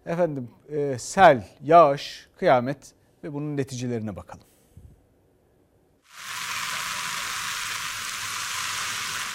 [0.06, 4.46] efendim e, sel, yağış, kıyamet ve bunun neticelerine bakalım.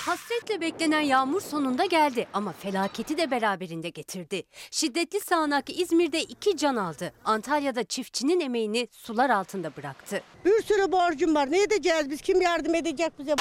[0.08, 4.42] Hasretle beklenen yağmur sonunda geldi ama felaketi de beraberinde getirdi.
[4.70, 7.12] Şiddetli sağanak İzmir'de iki can aldı.
[7.24, 10.22] Antalya'da çiftçinin emeğini sular altında bıraktı.
[10.44, 11.52] Bir sürü borcum var.
[11.52, 12.20] Ne edeceğiz biz?
[12.20, 13.34] Kim yardım edecek bize?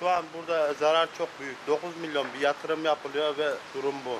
[0.00, 1.56] Şu an burada zarar çok büyük.
[1.66, 4.18] 9 milyon bir yatırım yapılıyor ve durum bu.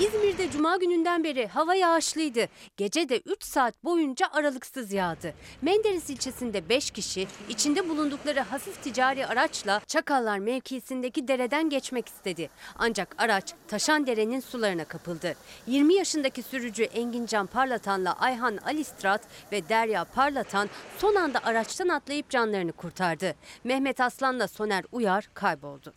[0.00, 2.48] İzmir'de cuma gününden beri hava yağışlıydı.
[2.76, 5.34] Gece de 3 saat boyunca aralıksız yağdı.
[5.62, 12.50] Menderes ilçesinde 5 kişi içinde bulundukları hafif ticari araçla Çakallar mevkisindeki dereden geçmek istedi.
[12.78, 15.34] Ancak araç taşan derenin sularına kapıldı.
[15.66, 19.20] 20 yaşındaki sürücü Engincan Parlatan'la Ayhan Alistrat
[19.52, 20.68] ve Derya Parlatan
[20.98, 23.34] son anda araçtan atlayıp canlarını kurtardı.
[23.64, 25.92] Mehmet Aslan'la Soner Uyar kayboldu.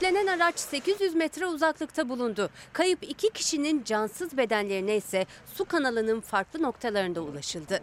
[0.00, 2.50] Sürüklenen araç 800 metre uzaklıkta bulundu.
[2.72, 7.82] Kayıp iki kişinin cansız bedenlerine ise su kanalının farklı noktalarında ulaşıldı.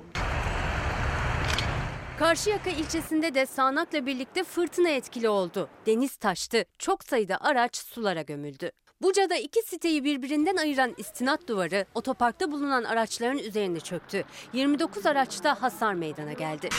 [2.19, 5.69] Karşıyaka ilçesinde de sağanakla birlikte fırtına etkili oldu.
[5.85, 6.65] Deniz taştı.
[6.79, 8.71] Çok sayıda araç sulara gömüldü.
[9.01, 14.23] Buca'da iki siteyi birbirinden ayıran istinat duvarı otoparkta bulunan araçların üzerine çöktü.
[14.53, 16.69] 29 araçta hasar meydana geldi.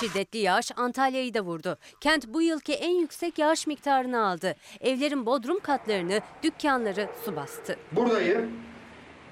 [0.00, 1.78] Şiddetli yağış Antalya'yı da vurdu.
[2.00, 4.56] Kent bu yılki en yüksek yağış miktarını aldı.
[4.80, 7.76] Evlerin bodrum katlarını, dükkanları su bastı.
[7.92, 8.50] Buradayım.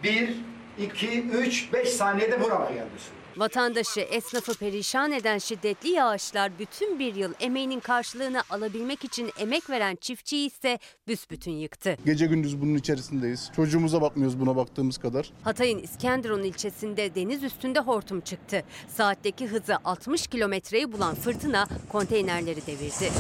[0.03, 0.35] 1,
[0.79, 3.22] 2, 3, 5 saniyede burama geldi su.
[3.37, 9.97] Vatandaşı, esnafı perişan eden şiddetli yağışlar bütün bir yıl emeğinin karşılığını alabilmek için emek veren
[9.97, 10.79] çiftçiyi ise
[11.09, 11.97] büsbütün yıktı.
[12.07, 13.51] Gece gündüz bunun içerisindeyiz.
[13.57, 15.33] Çocuğumuza bakmıyoruz buna baktığımız kadar.
[15.43, 18.63] Hatay'ın İskenderun ilçesinde deniz üstünde hortum çıktı.
[18.89, 23.13] Saatteki hızı 60 kilometreyi bulan fırtına konteynerleri devirdi.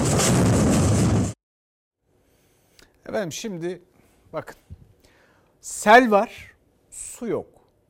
[3.06, 3.82] Efendim şimdi
[4.32, 4.56] bakın
[5.60, 6.52] sel var
[6.90, 7.46] su yok.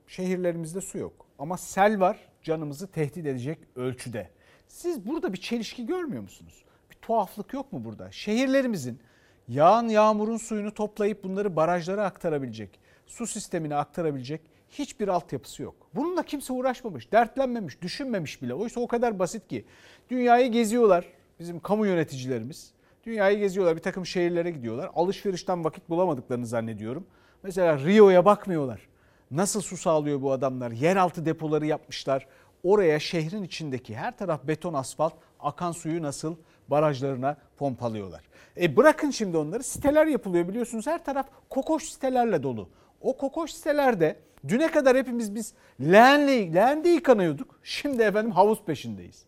[0.06, 4.30] Şehirlerimizde su yok ama sel var canımızı tehdit edecek ölçüde.
[4.68, 6.64] Siz burada bir çelişki görmüyor musunuz?
[6.90, 8.12] Bir tuhaflık yok mu burada?
[8.12, 9.00] Şehirlerimizin
[9.48, 14.40] yağan yağmurun suyunu toplayıp bunları barajlara aktarabilecek, su sistemine aktarabilecek
[14.70, 15.74] hiçbir altyapısı yok.
[15.94, 18.54] Bununla kimse uğraşmamış, dertlenmemiş, düşünmemiş bile.
[18.54, 19.64] Oysa o kadar basit ki.
[20.10, 21.04] Dünyayı geziyorlar
[21.38, 22.72] bizim kamu yöneticilerimiz.
[23.04, 24.90] Dünyayı geziyorlar, bir takım şehirlere gidiyorlar.
[24.94, 27.06] Alışverişten vakit bulamadıklarını zannediyorum.
[27.42, 28.91] Mesela Rio'ya bakmıyorlar.
[29.32, 30.70] Nasıl su sağlıyor bu adamlar?
[30.70, 32.26] Yeraltı depoları yapmışlar.
[32.62, 36.36] Oraya şehrin içindeki her taraf beton asfalt akan suyu nasıl
[36.68, 38.20] barajlarına pompalıyorlar.
[38.60, 42.68] E bırakın şimdi onları siteler yapılıyor biliyorsunuz her taraf kokoş sitelerle dolu.
[43.00, 44.16] O kokoş sitelerde
[44.48, 47.60] düne kadar hepimiz biz leğenle, leğende yıkanıyorduk.
[47.62, 49.24] Şimdi efendim havuz peşindeyiz.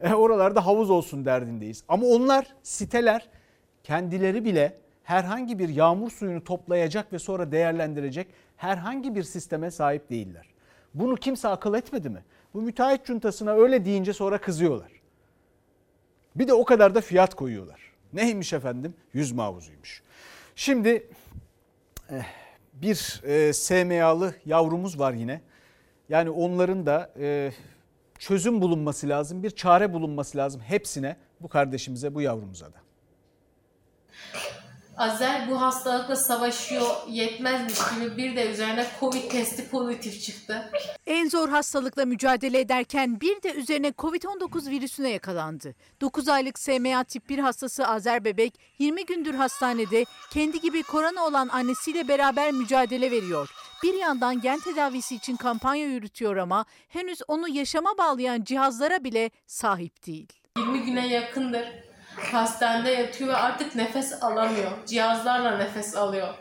[0.00, 1.84] E, oralarda havuz olsun derdindeyiz.
[1.88, 3.28] Ama onlar siteler
[3.84, 4.78] kendileri bile
[5.08, 10.46] herhangi bir yağmur suyunu toplayacak ve sonra değerlendirecek herhangi bir sisteme sahip değiller.
[10.94, 12.24] Bunu kimse akıl etmedi mi?
[12.54, 14.92] Bu müteahhit cuntasına öyle deyince sonra kızıyorlar.
[16.36, 17.80] Bir de o kadar da fiyat koyuyorlar.
[18.12, 18.94] Neymiş efendim?
[19.12, 20.02] Yüz mavuzuymuş.
[20.56, 21.06] Şimdi
[22.10, 22.24] eh,
[22.72, 25.40] bir e, SMA'lı yavrumuz var yine.
[26.08, 27.52] Yani onların da e,
[28.18, 32.78] çözüm bulunması lazım, bir çare bulunması lazım hepsine, bu kardeşimize, bu yavrumuza da.
[34.98, 40.70] Azer bu hastalıkla savaşıyor yetmezmiş gibi bir de üzerine Covid testi pozitif çıktı.
[41.06, 45.74] En zor hastalıkla mücadele ederken bir de üzerine Covid-19 virüsüne yakalandı.
[46.00, 51.48] 9 aylık SMA tip 1 hastası Azer Bebek 20 gündür hastanede kendi gibi korona olan
[51.48, 53.50] annesiyle beraber mücadele veriyor.
[53.82, 60.06] Bir yandan gen tedavisi için kampanya yürütüyor ama henüz onu yaşama bağlayan cihazlara bile sahip
[60.06, 60.28] değil.
[60.56, 61.87] 20 güne yakındır
[62.18, 64.70] hastanede yatıyor ve artık nefes alamıyor.
[64.86, 66.34] Cihazlarla nefes alıyor.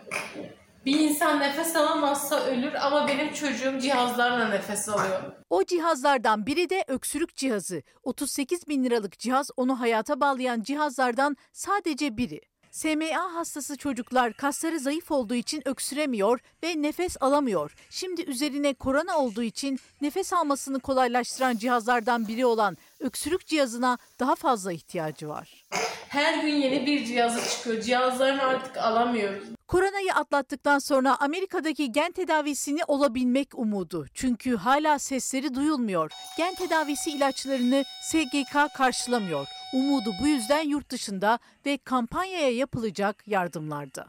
[0.86, 5.22] Bir insan nefes alamazsa ölür ama benim çocuğum cihazlarla nefes alıyor.
[5.50, 7.84] O cihazlardan biri de öksürük cihazı.
[8.04, 12.42] 38 bin liralık cihaz onu hayata bağlayan cihazlardan sadece biri.
[12.72, 17.76] SMA hastası çocuklar kasları zayıf olduğu için öksüremiyor ve nefes alamıyor.
[17.90, 24.72] Şimdi üzerine korona olduğu için nefes almasını kolaylaştıran cihazlardan biri olan öksürük cihazına daha fazla
[24.72, 25.66] ihtiyacı var.
[26.08, 27.82] Her gün yeni bir cihazı çıkıyor.
[27.82, 29.44] Cihazlarını artık alamıyoruz.
[29.68, 34.06] Koronayı atlattıktan sonra Amerika'daki gen tedavisini olabilmek umudu.
[34.14, 36.12] Çünkü hala sesleri duyulmuyor.
[36.38, 39.48] Gen tedavisi ilaçlarını SGK karşılamıyor.
[39.74, 44.08] Umudu bu yüzden yurt dışında ve kampanyaya yapılacak yardımlarda.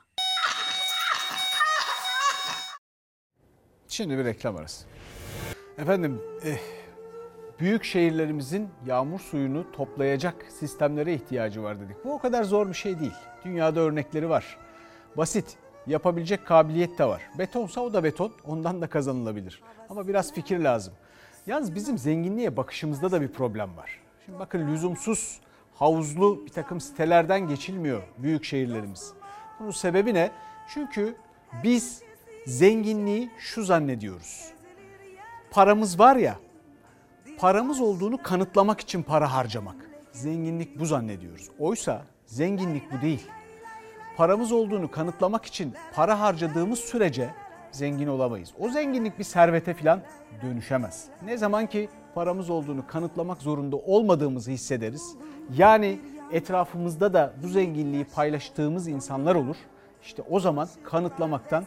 [3.89, 4.87] Şimdi bir reklam arası.
[5.79, 6.59] Efendim eh,
[7.61, 12.05] büyük şehirlerimizin yağmur suyunu toplayacak sistemlere ihtiyacı var dedik.
[12.05, 13.15] Bu o kadar zor bir şey değil.
[13.45, 14.59] Dünyada örnekleri var.
[15.17, 15.57] Basit,
[15.87, 17.23] yapabilecek kabiliyet de var.
[17.39, 19.63] Betonsa o da beton, ondan da kazanılabilir.
[19.89, 20.95] Ama biraz fikir lazım.
[21.47, 24.01] Yalnız bizim zenginliğe bakışımızda da bir problem var.
[24.27, 25.41] Şimdi bakın lüzumsuz
[25.79, 29.13] havuzlu bir takım sitelerden geçilmiyor büyük şehirlerimiz.
[29.61, 30.31] Bunun sebebi ne?
[30.69, 31.17] Çünkü
[31.65, 32.03] biz
[32.47, 34.51] zenginliği şu zannediyoruz.
[35.51, 36.39] Paramız var ya,
[37.39, 39.77] paramız olduğunu kanıtlamak için para harcamak.
[40.13, 41.49] Zenginlik bu zannediyoruz.
[41.59, 43.27] Oysa zenginlik bu değil.
[44.17, 47.31] Paramız olduğunu kanıtlamak için para harcadığımız sürece
[47.71, 48.53] zengin olamayız.
[48.59, 50.03] O zenginlik bir servete falan
[50.43, 51.07] dönüşemez.
[51.25, 51.89] Ne zaman ki
[52.19, 55.17] paramız olduğunu kanıtlamak zorunda olmadığımızı hissederiz.
[55.57, 56.01] Yani
[56.33, 59.57] etrafımızda da bu zenginliği paylaştığımız insanlar olur.
[60.03, 61.65] İşte o zaman kanıtlamaktan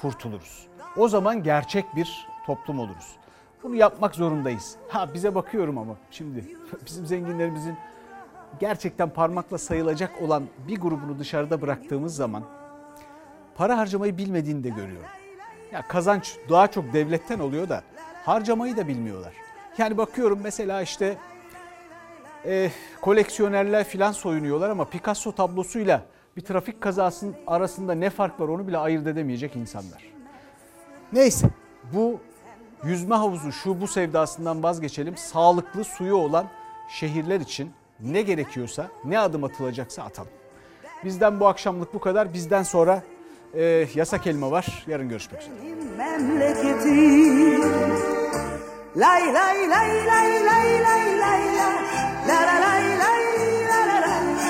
[0.00, 0.66] kurtuluruz.
[0.96, 3.16] O zaman gerçek bir toplum oluruz.
[3.62, 4.76] Bunu yapmak zorundayız.
[4.88, 6.44] Ha bize bakıyorum ama şimdi
[6.86, 7.76] bizim zenginlerimizin
[8.60, 12.42] gerçekten parmakla sayılacak olan bir grubunu dışarıda bıraktığımız zaman
[13.54, 15.10] para harcamayı bilmediğini de görüyorum.
[15.72, 17.82] Ya kazanç daha çok devletten oluyor da
[18.24, 19.43] harcamayı da bilmiyorlar.
[19.78, 21.16] Yani bakıyorum mesela işte
[22.46, 22.70] e,
[23.00, 26.02] koleksiyonerler filan soyunuyorlar ama Picasso tablosuyla
[26.36, 30.02] bir trafik kazasının arasında ne fark var onu bile ayırt edemeyecek insanlar.
[31.12, 31.46] Neyse
[31.92, 32.20] bu
[32.84, 35.16] yüzme havuzu şu bu sevdasından vazgeçelim.
[35.16, 36.46] Sağlıklı suyu olan
[36.90, 40.32] şehirler için ne gerekiyorsa ne adım atılacaksa atalım.
[41.04, 42.34] Bizden bu akşamlık bu kadar.
[42.34, 43.02] Bizden sonra
[43.54, 44.84] e, yasak elma var.
[44.86, 45.54] Yarın görüşmek üzere.
[48.96, 52.93] Lay, lay, lay, lay, lay, lay, lay, la la lay.